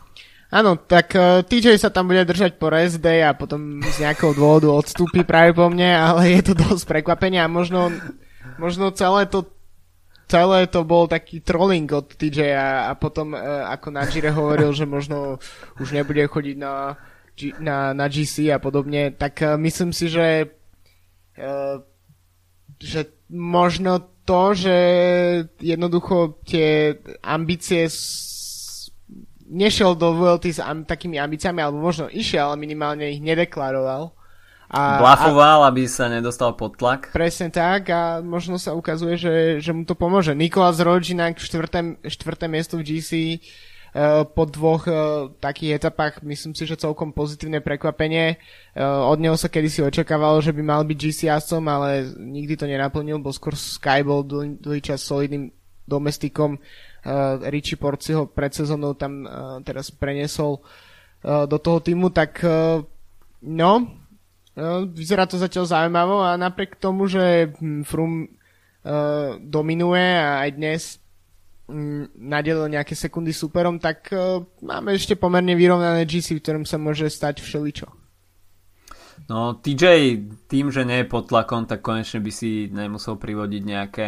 Áno, 0.48 0.80
tak 0.80 1.12
uh, 1.18 1.42
e, 1.42 1.50
TJ 1.50 1.76
sa 1.76 1.90
tam 1.90 2.08
bude 2.08 2.24
držať 2.24 2.56
po 2.62 2.70
rest 2.70 3.02
day 3.02 3.20
a 3.26 3.34
potom 3.34 3.82
z 3.82 4.06
nejakého 4.06 4.32
dôvodu 4.32 4.70
odstúpi 4.70 5.26
práve 5.26 5.52
po 5.52 5.66
mne, 5.66 5.92
ale 5.92 6.40
je 6.40 6.42
to 6.46 6.54
dosť 6.54 6.88
prekvapenie 6.88 7.42
a 7.42 7.50
možno, 7.50 7.90
možno 8.56 8.94
celé 8.94 9.26
to 9.26 9.50
celé 10.28 10.66
to 10.66 10.84
bol 10.84 11.08
taký 11.08 11.40
trolling 11.40 11.88
od 11.92 12.08
TJ 12.08 12.54
a, 12.56 12.92
potom 12.96 13.36
uh, 13.36 13.68
ako 13.68 13.88
na 13.92 14.04
Gire 14.08 14.32
hovoril, 14.32 14.72
že 14.72 14.88
možno 14.88 15.38
už 15.80 15.92
nebude 15.92 16.24
chodiť 16.24 16.56
na, 16.56 16.96
na, 17.60 17.92
na 17.92 18.06
GC 18.08 18.52
a 18.52 18.58
podobne, 18.58 19.12
tak 19.12 19.44
uh, 19.44 19.60
myslím 19.60 19.92
si, 19.92 20.08
že 20.08 20.48
uh, 21.38 21.82
že 22.84 23.06
možno 23.30 24.14
to, 24.24 24.56
že 24.56 24.76
jednoducho 25.60 26.40
tie 26.48 26.96
ambície 27.20 27.88
s... 27.88 28.90
nešiel 29.44 29.96
do 29.96 30.16
VLT 30.16 30.44
s 30.52 30.60
am, 30.60 30.84
takými 30.84 31.20
ambíciami, 31.20 31.60
alebo 31.60 31.80
možno 31.80 32.08
išiel, 32.08 32.52
ale 32.52 32.60
minimálne 32.60 33.12
ich 33.12 33.20
nedeklaroval 33.20 34.16
a, 34.68 34.98
Blafoval, 34.98 35.64
a, 35.64 35.68
aby 35.68 35.84
sa 35.84 36.08
nedostal 36.08 36.56
pod 36.56 36.80
tlak. 36.80 37.12
Presne 37.12 37.52
tak 37.52 37.92
a 37.92 38.24
možno 38.24 38.56
sa 38.56 38.72
ukazuje, 38.72 39.14
že, 39.20 39.34
že 39.60 39.70
mu 39.76 39.84
to 39.84 39.92
pomôže. 39.92 40.32
Nikolás 40.32 40.80
Rodžinak, 40.80 41.36
štvrté, 41.36 42.00
štvrté 42.04 42.48
miesto 42.48 42.80
v 42.80 42.86
GC 42.88 43.10
uh, 43.12 43.38
eh, 43.94 44.22
po 44.24 44.48
dvoch 44.48 44.88
uh, 44.88 45.28
takých 45.36 45.78
etapách, 45.82 46.24
myslím 46.24 46.56
si, 46.56 46.64
že 46.64 46.80
celkom 46.80 47.12
pozitívne 47.12 47.60
prekvapenie. 47.60 48.40
Uh, 48.72 49.04
od 49.08 49.20
neho 49.20 49.36
sa 49.36 49.52
kedysi 49.52 49.84
očakávalo, 49.84 50.40
že 50.40 50.56
by 50.56 50.62
mal 50.64 50.82
byť 50.82 50.96
GC 50.96 51.20
jazdcom, 51.28 51.64
ale 51.68 52.08
nikdy 52.16 52.56
to 52.56 52.64
nenaplnil, 52.64 53.20
bol 53.20 53.36
skôr 53.36 53.52
Sky, 53.54 54.00
bol 54.00 54.24
dlhý, 54.24 54.58
dlhý 54.58 54.80
čas 54.80 55.04
solidným 55.04 55.52
domestikom. 55.84 56.56
Richie 57.52 57.76
Porci 57.76 58.16
ho 58.16 58.24
pred 58.24 58.48
sezónou 58.48 58.96
tam 58.96 59.28
teraz 59.60 59.92
preniesol 59.92 60.64
do 61.20 61.60
toho 61.60 61.84
týmu, 61.84 62.08
tak 62.08 62.40
No, 63.44 63.86
vyzerá 64.94 65.26
to 65.26 65.34
zatiaľ 65.34 65.66
zaujímavo 65.66 66.22
a 66.22 66.38
napriek 66.38 66.78
tomu, 66.78 67.10
že 67.10 67.50
hm, 67.58 67.82
Frum 67.82 68.26
uh, 68.26 69.34
dominuje 69.42 70.06
a 70.14 70.46
aj 70.46 70.50
dnes 70.54 70.82
um, 71.66 72.06
nadelil 72.14 72.70
nejaké 72.70 72.94
sekundy 72.94 73.34
superom, 73.34 73.82
tak 73.82 74.14
uh, 74.14 74.46
máme 74.62 74.94
ešte 74.94 75.18
pomerne 75.18 75.58
vyrovnané 75.58 76.06
GC, 76.06 76.38
v 76.38 76.42
ktorom 76.42 76.64
sa 76.64 76.78
môže 76.78 77.10
stať 77.10 77.42
všeličo. 77.42 77.90
No 79.26 79.56
TJ 79.56 79.84
tým, 80.46 80.68
že 80.68 80.84
nie 80.84 81.02
je 81.02 81.10
pod 81.10 81.32
tlakom, 81.32 81.64
tak 81.64 81.80
konečne 81.80 82.20
by 82.20 82.30
si 82.30 82.68
nemusel 82.68 83.16
privodiť 83.16 83.62
nejaké 83.64 84.06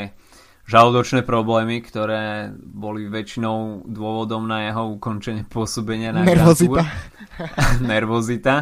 žalúdočné 0.67 1.23
problémy, 1.23 1.81
ktoré 1.81 2.51
boli 2.59 3.07
väčšinou 3.07 3.87
dôvodom 3.87 4.45
na 4.45 4.67
jeho 4.67 4.99
ukončenie 4.99 5.47
pôsobenia 5.47 6.11
na 6.11 6.27
Nervozita. 6.27 6.85
Nervozita. 7.91 8.55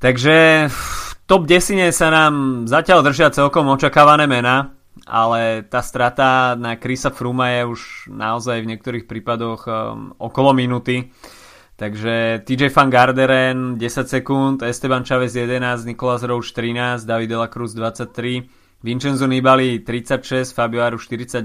Takže 0.00 0.66
v 0.72 1.12
top 1.28 1.44
10 1.44 1.92
sa 1.92 2.08
nám 2.08 2.64
zatiaľ 2.64 3.04
držia 3.04 3.28
celkom 3.36 3.68
očakávané 3.68 4.24
mená, 4.24 4.72
ale 5.04 5.60
tá 5.68 5.84
strata 5.84 6.56
na 6.56 6.80
Krisa 6.80 7.12
Fruma 7.12 7.52
je 7.52 7.62
už 7.68 7.80
naozaj 8.08 8.64
v 8.64 8.70
niektorých 8.72 9.04
prípadoch 9.04 9.68
um, 9.68 10.16
okolo 10.16 10.56
minúty. 10.56 11.12
Takže 11.76 12.44
TJ 12.48 12.72
Van 12.72 12.88
Garderen 12.88 13.76
10 13.76 14.08
sekúnd, 14.08 14.64
Esteban 14.64 15.04
Chavez 15.04 15.36
11, 15.36 15.84
Nicolas 15.84 16.24
Roach 16.24 16.56
13, 16.56 17.04
David 17.04 17.28
de 17.28 17.36
la 17.36 17.48
Cruz 17.52 17.76
23, 17.76 18.48
Vincenzo 18.80 19.28
Nibali 19.28 19.84
36, 19.84 20.56
Fabio 20.56 20.80
Aru 20.80 20.96
49, 20.96 21.44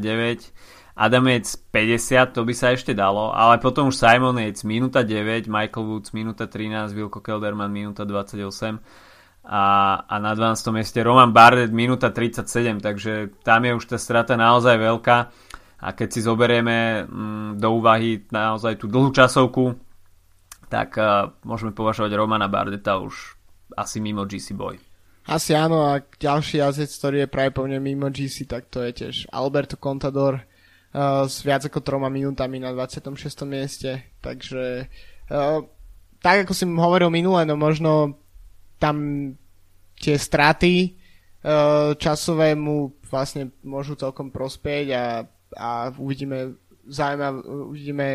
Adam 0.96 1.28
Yates 1.28 1.60
50, 1.60 2.32
to 2.32 2.48
by 2.48 2.54
sa 2.56 2.72
ešte 2.72 2.96
dalo, 2.96 3.36
ale 3.36 3.60
potom 3.60 3.92
už 3.92 4.00
Simon 4.00 4.40
Yates 4.40 4.64
minúta 4.64 5.04
9, 5.04 5.52
Michael 5.52 5.86
Woods 5.92 6.16
minúta 6.16 6.48
13, 6.48 6.96
Wilko 6.96 7.20
Kelderman 7.20 7.68
minúta 7.68 8.08
28 8.08 8.80
a, 9.44 9.64
a 10.08 10.16
na 10.24 10.32
12. 10.32 10.72
mieste 10.72 11.04
Roman 11.04 11.36
Bardet 11.36 11.76
minúta 11.76 12.16
37, 12.16 12.80
takže 12.80 13.36
tam 13.44 13.68
je 13.68 13.72
už 13.76 13.86
tá 13.92 13.98
strata 14.00 14.40
naozaj 14.40 14.80
veľká 14.80 15.18
a 15.84 15.88
keď 15.92 16.08
si 16.10 16.20
zoberieme 16.24 17.04
mm, 17.04 17.60
do 17.60 17.70
úvahy 17.76 18.24
naozaj 18.32 18.80
tú 18.80 18.88
dlhú 18.88 19.12
časovku, 19.12 19.76
tak 20.72 20.98
uh, 20.98 21.30
môžeme 21.44 21.76
považovať 21.76 22.12
Romana 22.16 22.48
Bardeta 22.48 22.98
už 22.98 23.36
asi 23.76 24.00
mimo 24.00 24.24
GC 24.24 24.56
Boy. 24.56 24.80
Asi 25.28 25.58
áno 25.58 25.90
a 25.92 26.00
ďalší 26.00 26.62
jazdec, 26.62 26.90
ktorý 26.90 27.18
je 27.26 27.30
práve 27.30 27.52
po 27.52 27.66
mne 27.66 27.82
mimo 27.82 28.08
GC, 28.08 28.48
tak 28.48 28.70
to 28.72 28.80
je 28.80 28.92
tiež 28.94 29.16
Alberto 29.34 29.76
Contador, 29.76 30.46
uh, 30.96 31.28
s 31.28 31.44
viac 31.44 31.68
ako 31.68 31.84
troma 31.84 32.08
minútami 32.08 32.64
na 32.64 32.72
26. 32.72 33.12
mieste. 33.44 34.16
Takže 34.24 34.88
uh, 35.30 35.60
tak 36.24 36.48
ako 36.48 36.54
si 36.56 36.64
hovoril 36.64 37.12
minule, 37.12 37.44
no 37.44 37.60
možno 37.60 38.16
tam 38.80 39.30
tie 40.00 40.16
straty 40.16 40.96
uh, 41.44 41.94
časové 42.00 42.56
mu 42.56 42.96
vlastne 43.12 43.52
môžu 43.62 44.00
celkom 44.00 44.32
prospieť 44.32 44.88
a, 44.96 45.06
a 45.56 45.70
uvidíme 46.00 46.58
zaujímavé, 46.88 47.40
uvidíme 47.46 48.08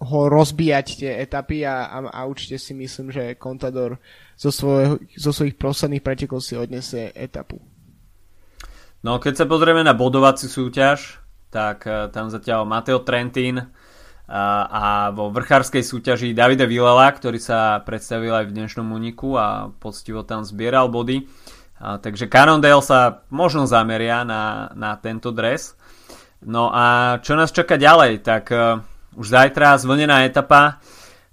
ho 0.00 0.20
rozbíjať 0.32 0.86
tie 0.96 1.12
etapy 1.20 1.68
a, 1.68 1.92
a, 1.92 1.98
a 2.08 2.20
určite 2.24 2.56
si 2.56 2.72
myslím, 2.72 3.12
že 3.12 3.36
Contador 3.36 4.00
zo, 4.32 4.48
svojho, 4.48 4.96
zo 5.12 5.30
svojich 5.30 5.60
posledných 5.60 6.00
pretekov 6.00 6.40
si 6.40 6.56
odnesie 6.56 7.12
etapu. 7.12 7.60
No 9.04 9.20
keď 9.20 9.44
sa 9.44 9.46
pozrieme 9.48 9.84
na 9.84 9.92
bodovací 9.92 10.48
súťaž, 10.48 11.19
tak 11.50 11.84
eh, 11.84 12.08
tam 12.14 12.30
zatiaľ 12.30 12.64
Mateo 12.64 13.02
Trentin 13.02 13.58
a, 13.58 13.66
eh, 13.66 14.64
a 14.70 14.82
vo 15.10 15.28
vrchárskej 15.34 15.82
súťaži 15.82 16.32
Davide 16.32 16.64
Vilela, 16.64 17.10
ktorý 17.10 17.42
sa 17.42 17.82
predstavil 17.82 18.32
aj 18.32 18.48
v 18.48 18.54
dnešnom 18.56 18.86
úniku 18.88 19.34
a 19.36 19.68
poctivo 19.68 20.22
tam 20.22 20.46
zbieral 20.46 20.88
body. 20.88 21.26
A, 21.80 21.98
takže 21.98 22.30
Cannondale 22.30 22.80
sa 22.80 23.26
možno 23.34 23.66
zameria 23.66 24.22
na, 24.22 24.70
na 24.78 24.94
tento 24.96 25.34
dres. 25.34 25.74
No 26.40 26.72
a 26.72 27.18
čo 27.20 27.36
nás 27.36 27.52
čaká 27.52 27.76
ďalej? 27.76 28.24
Tak 28.24 28.44
uh, 28.48 28.80
už 29.12 29.28
zajtra 29.28 29.76
zvlnená 29.76 30.24
etapa 30.24 30.80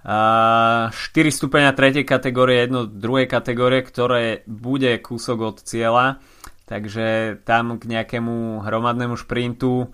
uh, 0.03 0.91
4 0.91 1.31
stupňa 1.31 1.71
3. 1.71 2.03
kategórie, 2.03 2.67
1 2.67 2.91
druhej 2.91 3.27
kategórie, 3.27 3.87
ktoré 3.87 4.43
bude 4.43 4.99
kúsok 4.99 5.37
od 5.55 5.57
cieľa 5.63 6.19
takže 6.67 7.39
tam 7.47 7.79
k 7.79 7.87
nejakému 7.87 8.61
hromadnému 8.61 9.15
šprintu 9.15 9.87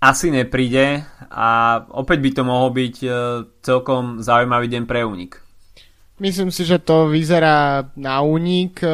asi 0.00 0.32
nepríde 0.32 1.04
a 1.28 1.82
opäť 1.92 2.18
by 2.24 2.30
to 2.32 2.42
mohol 2.46 2.72
byť 2.72 2.96
e, 3.04 3.08
celkom 3.60 4.24
zaujímavý 4.24 4.72
deň 4.72 4.82
pre 4.88 5.04
únik. 5.04 5.44
Myslím 6.16 6.48
si, 6.48 6.64
že 6.64 6.80
to 6.80 7.12
vyzerá 7.12 7.84
na 8.00 8.24
únik, 8.24 8.80
e, 8.80 8.88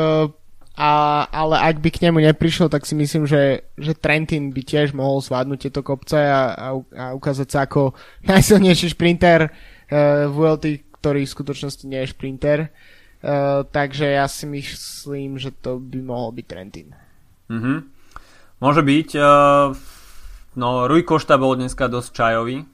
a, 0.77 1.25
ale 1.33 1.57
ak 1.57 1.81
by 1.81 1.88
k 1.88 2.03
nemu 2.05 2.20
neprišiel, 2.20 2.68
tak 2.68 2.85
si 2.85 2.92
myslím, 2.92 3.25
že, 3.25 3.64
že 3.81 3.96
Trentin 3.96 4.53
by 4.53 4.61
tiež 4.61 4.92
mohol 4.92 5.25
zvládnuť 5.25 5.59
tieto 5.68 5.81
kopce 5.81 6.20
a, 6.20 6.53
a, 6.53 6.68
a 6.77 7.05
ukázať 7.16 7.49
sa 7.49 7.64
ako 7.64 7.96
najsilnejší 8.31 8.92
šprinter 8.92 9.49
uh, 9.49 10.29
v 10.29 10.37
VLT, 10.37 10.64
ktorý 11.01 11.25
v 11.25 11.33
skutočnosti 11.33 11.85
nie 11.88 12.05
je 12.05 12.12
šprinter. 12.12 12.59
Uh, 13.25 13.64
takže 13.64 14.20
ja 14.20 14.29
si 14.29 14.44
myslím, 14.44 15.40
že 15.40 15.49
to 15.49 15.81
by 15.81 16.05
mohol 16.05 16.29
byť 16.37 16.44
Trentin. 16.44 16.92
Mm-hmm. 17.51 17.79
Môže 18.59 18.83
byť. 18.83 19.09
Uh, 19.21 19.77
no, 20.57 20.89
Rui 20.89 21.05
Košta 21.05 21.37
bol 21.37 21.55
dneska 21.55 21.87
dosť 21.87 22.11
čajový, 22.13 22.65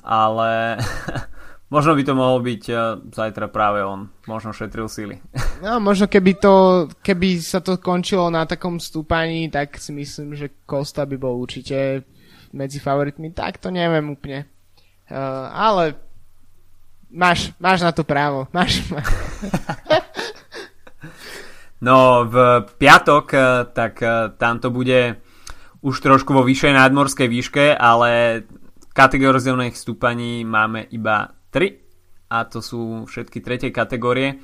ale 0.00 0.78
možno 1.74 1.98
by 1.98 2.02
to 2.06 2.14
mohol 2.14 2.38
byť 2.40 2.62
uh, 2.70 2.80
zajtra 3.10 3.50
práve 3.50 3.82
on. 3.82 4.08
Možno 4.30 4.54
šetril 4.54 4.88
síly. 4.88 5.18
No, 5.58 5.82
možno 5.82 6.06
keby, 6.06 6.38
to, 6.38 6.86
keby 7.02 7.42
sa 7.42 7.58
to 7.58 7.82
končilo 7.82 8.30
na 8.30 8.46
takom 8.46 8.78
stúpaní, 8.78 9.50
tak 9.50 9.74
si 9.74 9.90
myslím, 9.90 10.38
že 10.38 10.54
Costa 10.62 11.02
by 11.02 11.18
bol 11.18 11.34
určite 11.34 12.06
medzi 12.54 12.78
favoritmi. 12.78 13.34
Tak 13.34 13.58
to 13.58 13.74
neviem 13.74 14.14
úplne. 14.14 14.46
Uh, 15.10 15.50
ale 15.50 15.98
máš, 17.10 17.50
máš 17.58 17.82
na 17.82 17.90
to 17.90 18.06
právo. 18.06 18.46
Máš, 18.54 18.86
máš. 18.86 19.10
no, 21.80 22.26
v 22.26 22.36
piatok, 22.78 23.26
tak 23.72 24.02
tam 24.36 24.54
to 24.58 24.68
bude 24.70 25.20
už 25.82 25.94
trošku 26.02 26.34
vo 26.34 26.42
vyššej 26.42 26.72
nadmorskej 26.74 27.28
výške, 27.30 27.64
ale 27.74 28.42
kategorizovaných 28.90 29.78
stúpaní 29.78 30.42
máme 30.42 30.90
iba 30.90 31.30
3 31.54 32.34
a 32.34 32.44
to 32.50 32.58
sú 32.58 33.06
všetky 33.06 33.38
tretie 33.38 33.70
kategórie. 33.70 34.42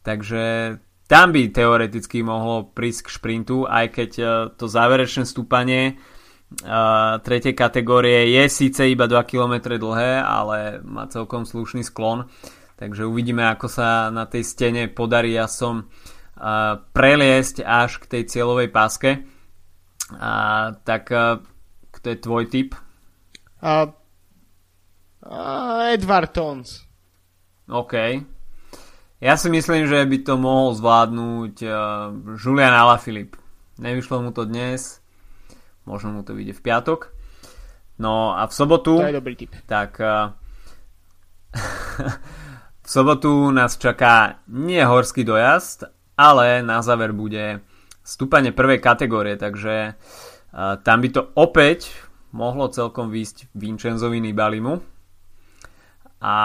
Takže 0.00 0.76
tam 1.04 1.36
by 1.36 1.52
teoreticky 1.52 2.24
mohlo 2.24 2.72
prísť 2.72 3.00
k 3.04 3.12
šprintu, 3.12 3.68
aj 3.68 3.86
keď 3.92 4.10
e, 4.16 4.24
to 4.56 4.64
záverečné 4.64 5.28
stúpanie 5.28 6.00
tretej 7.22 7.54
kategórie 7.54 8.34
je 8.34 8.44
síce 8.50 8.82
iba 8.90 9.06
2 9.06 9.22
km 9.22 9.78
dlhé, 9.78 10.18
ale 10.18 10.82
má 10.82 11.06
celkom 11.06 11.46
slušný 11.46 11.86
sklon. 11.86 12.26
Takže 12.74 13.06
uvidíme, 13.06 13.46
ako 13.46 13.68
sa 13.70 14.10
na 14.10 14.26
tej 14.26 14.42
stene 14.42 14.88
podarí 14.90 15.36
ja 15.36 15.46
som 15.46 15.86
preliesť 16.96 17.60
až 17.60 18.00
k 18.00 18.04
tej 18.16 18.22
cieľovej 18.32 18.72
páske. 18.72 19.28
A, 20.16 20.72
tak 20.88 21.12
kto 21.92 22.06
je 22.08 22.16
tvoj 22.16 22.48
typ? 22.48 22.72
Uh, 23.60 23.92
uh, 25.20 25.92
Edward 25.92 26.32
Tons. 26.32 26.88
OK. 27.68 27.94
Ja 29.20 29.36
si 29.36 29.52
myslím, 29.52 29.84
že 29.84 30.00
by 30.08 30.18
to 30.24 30.40
mohol 30.40 30.72
zvládnuť 30.72 31.54
uh, 31.60 31.76
Julian 32.40 32.72
Alaphilippe. 32.72 33.36
Nevyšlo 33.76 34.24
mu 34.24 34.30
to 34.32 34.48
dnes, 34.48 35.04
možno 35.84 36.16
mu 36.16 36.20
to 36.24 36.32
vyjde 36.32 36.56
v 36.56 36.64
piatok. 36.64 37.12
No 38.00 38.32
a 38.32 38.48
v 38.48 38.52
sobotu... 38.56 38.96
To 38.96 39.12
je 39.12 39.20
dobrý 39.20 39.36
typ. 39.36 39.52
Tak 39.68 40.00
uh, 40.00 40.32
v 42.84 42.88
sobotu 42.88 43.52
nás 43.52 43.76
čaká 43.76 44.40
nie 44.48 44.80
horský 44.80 45.20
dojazd, 45.20 45.84
ale 46.20 46.60
na 46.60 46.84
záver 46.84 47.16
bude 47.16 47.64
stúpanie 48.04 48.52
prvej 48.52 48.84
kategórie, 48.84 49.40
takže 49.40 49.96
uh, 49.96 50.76
tam 50.84 51.00
by 51.00 51.08
to 51.08 51.32
opäť 51.40 51.96
mohlo 52.36 52.68
celkom 52.68 53.08
výjsť 53.08 53.48
Vincenzovi 53.56 54.20
Nibalimu. 54.20 54.84
A 56.20 56.36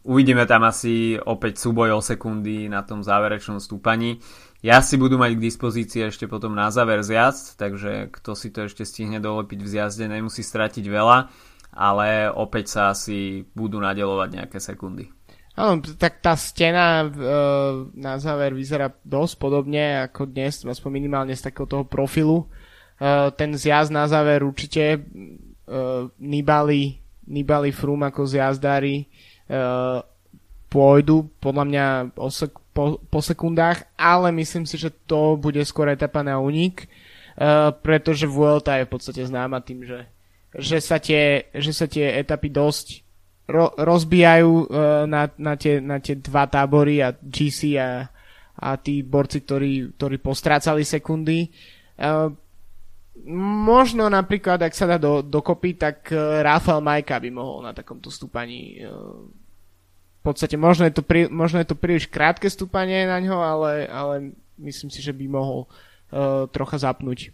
Uvidíme 0.00 0.48
tam 0.48 0.64
asi 0.64 1.20
opäť 1.20 1.60
súboj 1.60 1.92
o 1.92 2.00
sekundy 2.00 2.72
na 2.72 2.80
tom 2.80 3.04
záverečnom 3.04 3.60
stúpaní. 3.60 4.16
Ja 4.64 4.80
si 4.80 4.96
budú 4.96 5.20
mať 5.20 5.36
k 5.36 5.44
dispozícii 5.44 6.08
ešte 6.08 6.24
potom 6.24 6.56
na 6.56 6.72
záver 6.72 7.04
zjazd, 7.04 7.60
takže 7.60 8.08
kto 8.08 8.32
si 8.32 8.48
to 8.48 8.64
ešte 8.64 8.88
stihne 8.88 9.20
dolepiť 9.20 9.60
v 9.60 9.68
zjazde, 9.68 10.08
nemusí 10.08 10.40
stratiť 10.40 10.84
veľa, 10.88 11.18
ale 11.76 12.32
opäť 12.32 12.72
sa 12.72 12.82
asi 12.96 13.44
budú 13.52 13.76
nadelovať 13.76 14.28
nejaké 14.40 14.58
sekundy. 14.60 15.12
Áno, 15.60 15.84
tak 16.00 16.24
tá 16.24 16.32
stena 16.40 17.04
e, 17.04 17.08
na 18.00 18.16
záver 18.16 18.56
vyzerá 18.56 18.88
dosť 19.04 19.36
podobne 19.36 20.08
ako 20.08 20.24
dnes, 20.24 20.64
aspoň 20.64 20.90
minimálne 20.96 21.36
z 21.36 21.52
takého 21.52 21.68
toho 21.68 21.84
profilu. 21.84 22.48
E, 22.96 23.28
ten 23.36 23.52
zjazd 23.52 23.92
na 23.92 24.08
záver 24.08 24.40
určite 24.40 24.96
e, 24.96 24.98
Nibali, 26.16 26.96
Nibali 27.28 27.76
Frum 27.76 28.00
ako 28.00 28.24
zjazdári 28.24 29.04
Eh, 29.50 29.98
pôjdu 30.70 31.26
podľa 31.42 31.64
mňa 31.66 31.86
o 32.14 32.30
sek- 32.30 32.62
po, 32.70 33.02
po 33.10 33.18
sekundách, 33.18 33.90
ale 33.98 34.30
myslím 34.30 34.62
si, 34.62 34.78
že 34.78 34.94
to 35.10 35.34
bude 35.34 35.58
skôr 35.66 35.90
etapa 35.90 36.22
na 36.22 36.38
unik, 36.38 36.86
uh, 36.86 37.74
pretože 37.74 38.30
Vuelta 38.30 38.78
je 38.78 38.86
v 38.86 38.92
podstate 38.94 39.26
známa 39.26 39.58
tým, 39.66 39.82
že, 39.82 40.06
že, 40.54 40.78
sa, 40.78 41.02
tie, 41.02 41.50
že 41.50 41.74
sa 41.74 41.90
tie 41.90 42.22
etapy 42.22 42.54
dosť 42.54 43.02
ro- 43.50 43.74
rozbijajú 43.74 44.52
uh, 44.64 45.04
na, 45.10 45.26
na, 45.34 45.54
tie, 45.58 45.82
na 45.82 45.98
tie 45.98 46.14
dva 46.16 46.46
tábory 46.46 47.02
a 47.02 47.10
GC 47.10 47.74
a, 47.76 48.06
a 48.56 48.68
tí 48.78 49.02
borci, 49.02 49.42
ktorí, 49.42 49.98
ktorí 49.98 50.16
postrácali 50.22 50.86
sekundy. 50.86 51.50
Uh, 51.98 52.30
možno 53.66 54.06
napríklad, 54.08 54.62
ak 54.62 54.72
sa 54.72 54.86
dá 54.86 54.96
do, 54.96 55.20
dokopy, 55.20 55.76
tak 55.76 56.08
Rafael 56.40 56.80
Majka 56.80 57.20
by 57.20 57.30
mohol 57.34 57.66
na 57.66 57.76
takomto 57.76 58.08
stúpaní 58.08 58.80
uh, 58.80 59.28
v 60.20 60.22
podstate 60.22 60.60
možno 60.60 60.84
je 60.84 61.00
to, 61.00 61.02
prí, 61.02 61.32
možno 61.32 61.64
je 61.64 61.68
to 61.72 61.80
príliš 61.80 62.04
krátke 62.04 62.44
stúpanie 62.52 63.08
na 63.08 63.16
ňo, 63.24 63.40
ale, 63.40 63.88
ale 63.88 64.14
myslím 64.60 64.92
si, 64.92 65.00
že 65.00 65.16
by 65.16 65.24
mohol 65.24 65.64
uh, 65.64 66.44
trocha 66.52 66.76
zapnúť. 66.76 67.32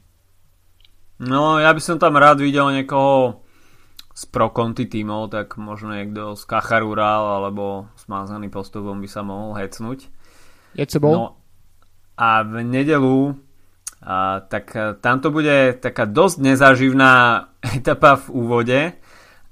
No, 1.19 1.59
ja 1.59 1.75
by 1.75 1.83
som 1.83 1.99
tam 1.99 2.15
rád 2.15 2.39
videl 2.39 2.71
niekoho 2.71 3.43
z 4.17 4.23
pro 4.33 4.49
Conti 4.49 4.89
tímov, 4.89 5.29
tak 5.29 5.61
možno 5.61 5.93
niekto 5.93 6.33
z 6.41 6.43
Kacharural 6.49 7.37
alebo 7.37 7.93
smázaný 8.01 8.49
postupom 8.49 8.97
by 8.97 9.09
sa 9.13 9.21
mohol 9.21 9.53
hecnúť. 9.61 10.09
Je 10.73 10.89
bol? 10.97 11.13
No, 11.13 11.27
a 12.17 12.41
v 12.41 12.65
nedelu 12.65 13.37
a, 14.01 14.41
tak 14.41 14.73
tam 15.05 15.21
to 15.21 15.29
bude 15.29 15.85
taká 15.85 16.09
dosť 16.09 16.37
nezaživná 16.41 17.13
etapa 17.77 18.17
v 18.17 18.27
úvode, 18.33 18.81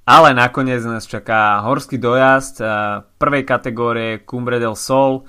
ale 0.09 0.29
nakoniec 0.33 0.81
nás 0.89 1.05
čaká 1.05 1.61
horský 1.61 2.01
dojazd 2.01 2.65
prvej 3.21 3.45
kategórie 3.45 4.25
Cumbre 4.25 4.57
del 4.57 4.81
Sol, 4.81 5.29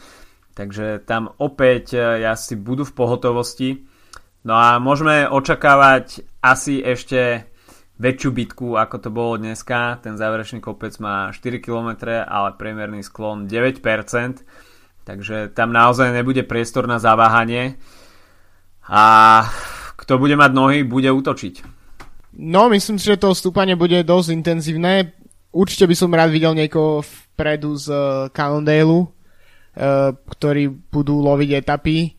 takže 0.55 1.03
tam 1.03 1.35
opäť 1.43 1.95
e, 1.95 2.23
jazdci 2.23 2.55
budú 2.55 2.87
v 2.87 2.95
pohotovosti. 2.95 3.69
No 4.47 4.55
a 4.55 4.79
môžeme 4.79 5.27
očakávať 5.27 6.23
asi 6.39 6.79
ešte 6.79 7.51
väčšiu 7.95 8.29
bitku, 8.35 8.75
ako 8.75 8.95
to 8.99 9.09
bolo 9.11 9.39
dneska. 9.39 10.03
Ten 10.03 10.19
záverečný 10.19 10.59
kopec 10.59 10.95
má 10.99 11.31
4 11.31 11.63
km, 11.63 12.11
ale 12.27 12.59
priemerný 12.59 13.03
sklon 13.07 13.47
9%, 13.47 13.79
takže 15.07 15.55
tam 15.55 15.71
naozaj 15.71 16.11
nebude 16.11 16.43
priestor 16.43 16.87
na 16.91 16.99
zaváhanie. 16.99 17.79
A 18.85 19.03
kto 19.95 20.19
bude 20.19 20.35
mať 20.35 20.51
nohy, 20.51 20.79
bude 20.83 21.09
útočiť. 21.09 21.65
No, 22.35 22.67
myslím 22.67 22.99
si, 22.99 23.07
že 23.07 23.21
to 23.21 23.31
stúpanie 23.31 23.79
bude 23.79 24.03
dosť 24.03 24.29
intenzívne. 24.35 25.15
Určite 25.55 25.87
by 25.87 25.95
som 25.95 26.11
rád 26.11 26.35
videl 26.35 26.51
niekoho 26.51 26.99
vpredu 26.99 27.79
z 27.79 27.87
uh, 27.87 28.27
Cannondale, 28.35 29.07
uh, 29.07 30.11
ktorí 30.11 30.67
budú 30.91 31.23
loviť 31.23 31.63
etapy, 31.63 32.11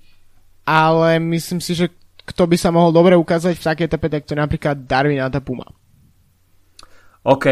ale 0.65 1.21
myslím 1.21 1.61
si, 1.61 1.77
že 1.77 1.93
kto 2.27 2.43
by 2.51 2.57
sa 2.59 2.75
mohol 2.75 2.91
dobre 2.91 3.15
ukázať 3.15 3.55
v 3.55 3.67
takej 3.67 3.87
etape, 3.87 4.07
tak 4.11 4.27
to 4.27 4.35
je 4.35 4.43
napríklad 4.43 4.85
Darwin 4.85 5.23
Atapuma. 5.23 5.71
OK, 7.27 7.47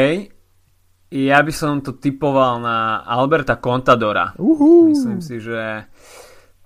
ja 1.15 1.39
by 1.39 1.53
som 1.55 1.79
to 1.79 1.95
typoval 1.99 2.59
na 2.59 3.07
Alberta 3.07 3.59
Contadora. 3.63 4.35
Uhú. 4.39 4.91
Myslím 4.91 5.23
si, 5.23 5.39
že 5.39 5.87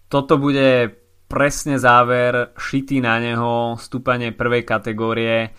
toto 0.09 0.40
bude 0.40 0.97
presne 1.29 1.77
záver 1.77 2.57
šitý 2.57 3.05
na 3.05 3.21
neho, 3.21 3.77
stúpanie 3.77 4.33
prvej 4.33 4.64
kategórie 4.64 5.53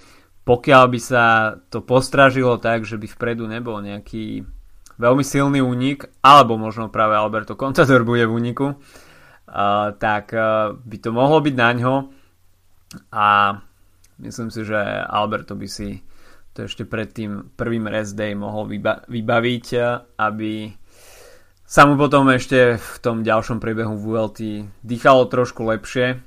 pokiaľ 0.50 0.84
by 0.90 1.00
sa 1.00 1.26
to 1.70 1.86
postražilo 1.86 2.58
tak, 2.58 2.82
že 2.82 2.98
by 2.98 3.06
vpredu 3.06 3.46
nebol 3.46 3.78
nejaký 3.86 4.42
veľmi 4.98 5.22
silný 5.22 5.62
únik, 5.62 6.10
alebo 6.26 6.58
možno 6.58 6.90
práve 6.90 7.14
Alberto 7.14 7.54
Contador 7.54 8.02
bude 8.02 8.26
v 8.26 8.34
úniku, 8.34 8.68
uh, 8.74 9.94
tak 10.02 10.34
uh, 10.34 10.74
by 10.74 10.98
to 10.98 11.14
mohlo 11.14 11.38
byť 11.46 11.54
na 11.54 11.70
ňo 11.78 11.94
a 13.14 13.58
myslím 14.20 14.50
si, 14.50 14.66
že 14.66 14.80
Alberto 15.06 15.54
by 15.56 15.68
si 15.70 16.02
to 16.54 16.66
ešte 16.66 16.84
pred 16.84 17.14
tým 17.14 17.54
prvým 17.54 17.86
rest 17.86 18.18
day 18.18 18.34
mohol 18.34 18.66
vyba- 18.66 19.06
vybaviť, 19.06 19.66
aby 20.18 20.74
sa 21.70 21.86
mu 21.86 21.96
potom 21.96 22.26
ešte 22.34 22.82
v 22.82 22.98
tom 23.00 23.22
ďalšom 23.22 23.62
priebehu 23.62 23.94
VLT 23.94 24.66
dýchalo 24.82 25.30
trošku 25.30 25.62
lepšie 25.70 26.18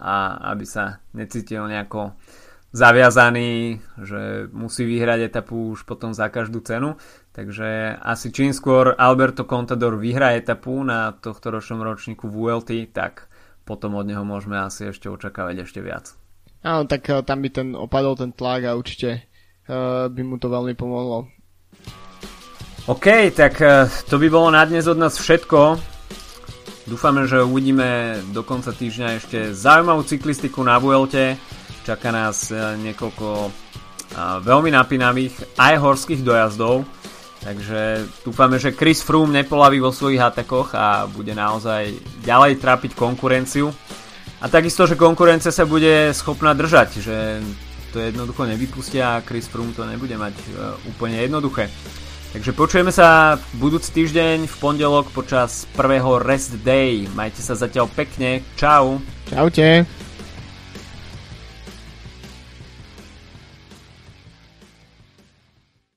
a 0.00 0.40
aby 0.56 0.64
sa 0.64 1.04
necítil 1.12 1.68
nejako 1.68 2.16
zaviazaný, 2.72 3.80
že 4.00 4.48
musí 4.52 4.84
vyhrať 4.84 5.32
etapu 5.32 5.72
už 5.72 5.84
potom 5.88 6.12
za 6.12 6.28
každú 6.32 6.60
cenu. 6.60 6.96
Takže 7.32 8.00
asi 8.00 8.32
čím 8.32 8.56
skôr 8.56 8.96
Alberto 8.96 9.44
Contador 9.44 10.00
vyhrá 10.00 10.32
etapu 10.36 10.80
na 10.80 11.12
tohto 11.12 11.52
ročnom 11.52 11.84
ročníku 11.84 12.28
VLT, 12.28 12.88
tak 12.92 13.28
potom 13.66 13.98
od 13.98 14.06
neho 14.06 14.22
môžeme 14.22 14.54
asi 14.62 14.94
ešte 14.94 15.10
očakávať 15.10 15.66
ešte 15.66 15.82
viac. 15.82 16.14
Áno, 16.62 16.86
tak 16.86 17.10
eh, 17.10 17.20
tam 17.26 17.42
by 17.42 17.48
ten 17.50 17.68
opadol 17.74 18.14
ten 18.14 18.30
tlak 18.30 18.64
a 18.64 18.78
určite 18.78 19.26
uh, 19.66 20.06
by 20.06 20.22
mu 20.22 20.38
to 20.38 20.46
veľmi 20.46 20.78
pomohlo. 20.78 21.26
OK, 22.86 23.34
tak 23.34 23.58
uh, 23.58 23.90
to 24.06 24.22
by 24.22 24.30
bolo 24.30 24.54
na 24.54 24.62
dnes 24.62 24.86
od 24.86 24.96
nás 24.96 25.18
všetko. 25.18 25.76
Dúfame, 26.86 27.26
že 27.26 27.42
uvidíme 27.42 28.22
do 28.30 28.46
konca 28.46 28.70
týždňa 28.70 29.18
ešte 29.18 29.38
zaujímavú 29.50 30.06
cyklistiku 30.06 30.62
na 30.62 30.78
Vuelte 30.78 31.34
Čaká 31.86 32.10
nás 32.10 32.50
niekoľko 32.82 33.46
veľmi 34.42 34.74
napínavých 34.74 35.54
aj 35.54 35.74
horských 35.78 36.26
dojazdov, 36.26 36.82
Takže 37.46 38.10
dúfame, 38.26 38.58
že 38.58 38.74
Chris 38.74 39.06
Froome 39.06 39.30
nepolaví 39.30 39.78
vo 39.78 39.94
svojich 39.94 40.18
atakoch 40.18 40.74
a 40.74 41.06
bude 41.06 41.30
naozaj 41.30 41.94
ďalej 42.26 42.58
trápiť 42.58 42.98
konkurenciu. 42.98 43.70
A 44.42 44.50
takisto, 44.50 44.82
že 44.82 44.98
konkurencia 44.98 45.54
sa 45.54 45.62
bude 45.62 46.10
schopná 46.10 46.58
držať, 46.58 46.98
že 46.98 47.38
to 47.94 48.02
jednoducho 48.02 48.50
nevypustia 48.50 49.16
a 49.16 49.22
Chris 49.22 49.46
Froome 49.46 49.70
to 49.78 49.86
nebude 49.86 50.18
mať 50.18 50.34
uh, 50.34 50.74
úplne 50.90 51.22
jednoduché. 51.22 51.70
Takže 52.34 52.50
počujeme 52.52 52.90
sa 52.90 53.38
budúci 53.56 53.94
týždeň 53.94 54.50
v 54.50 54.56
pondelok 54.58 55.14
počas 55.14 55.70
prvého 55.78 56.18
rest 56.18 56.58
day. 56.66 57.06
Majte 57.14 57.40
sa 57.46 57.54
zatiaľ 57.54 57.86
pekne. 57.94 58.42
Čau. 58.58 58.98
Čaute. 59.30 60.05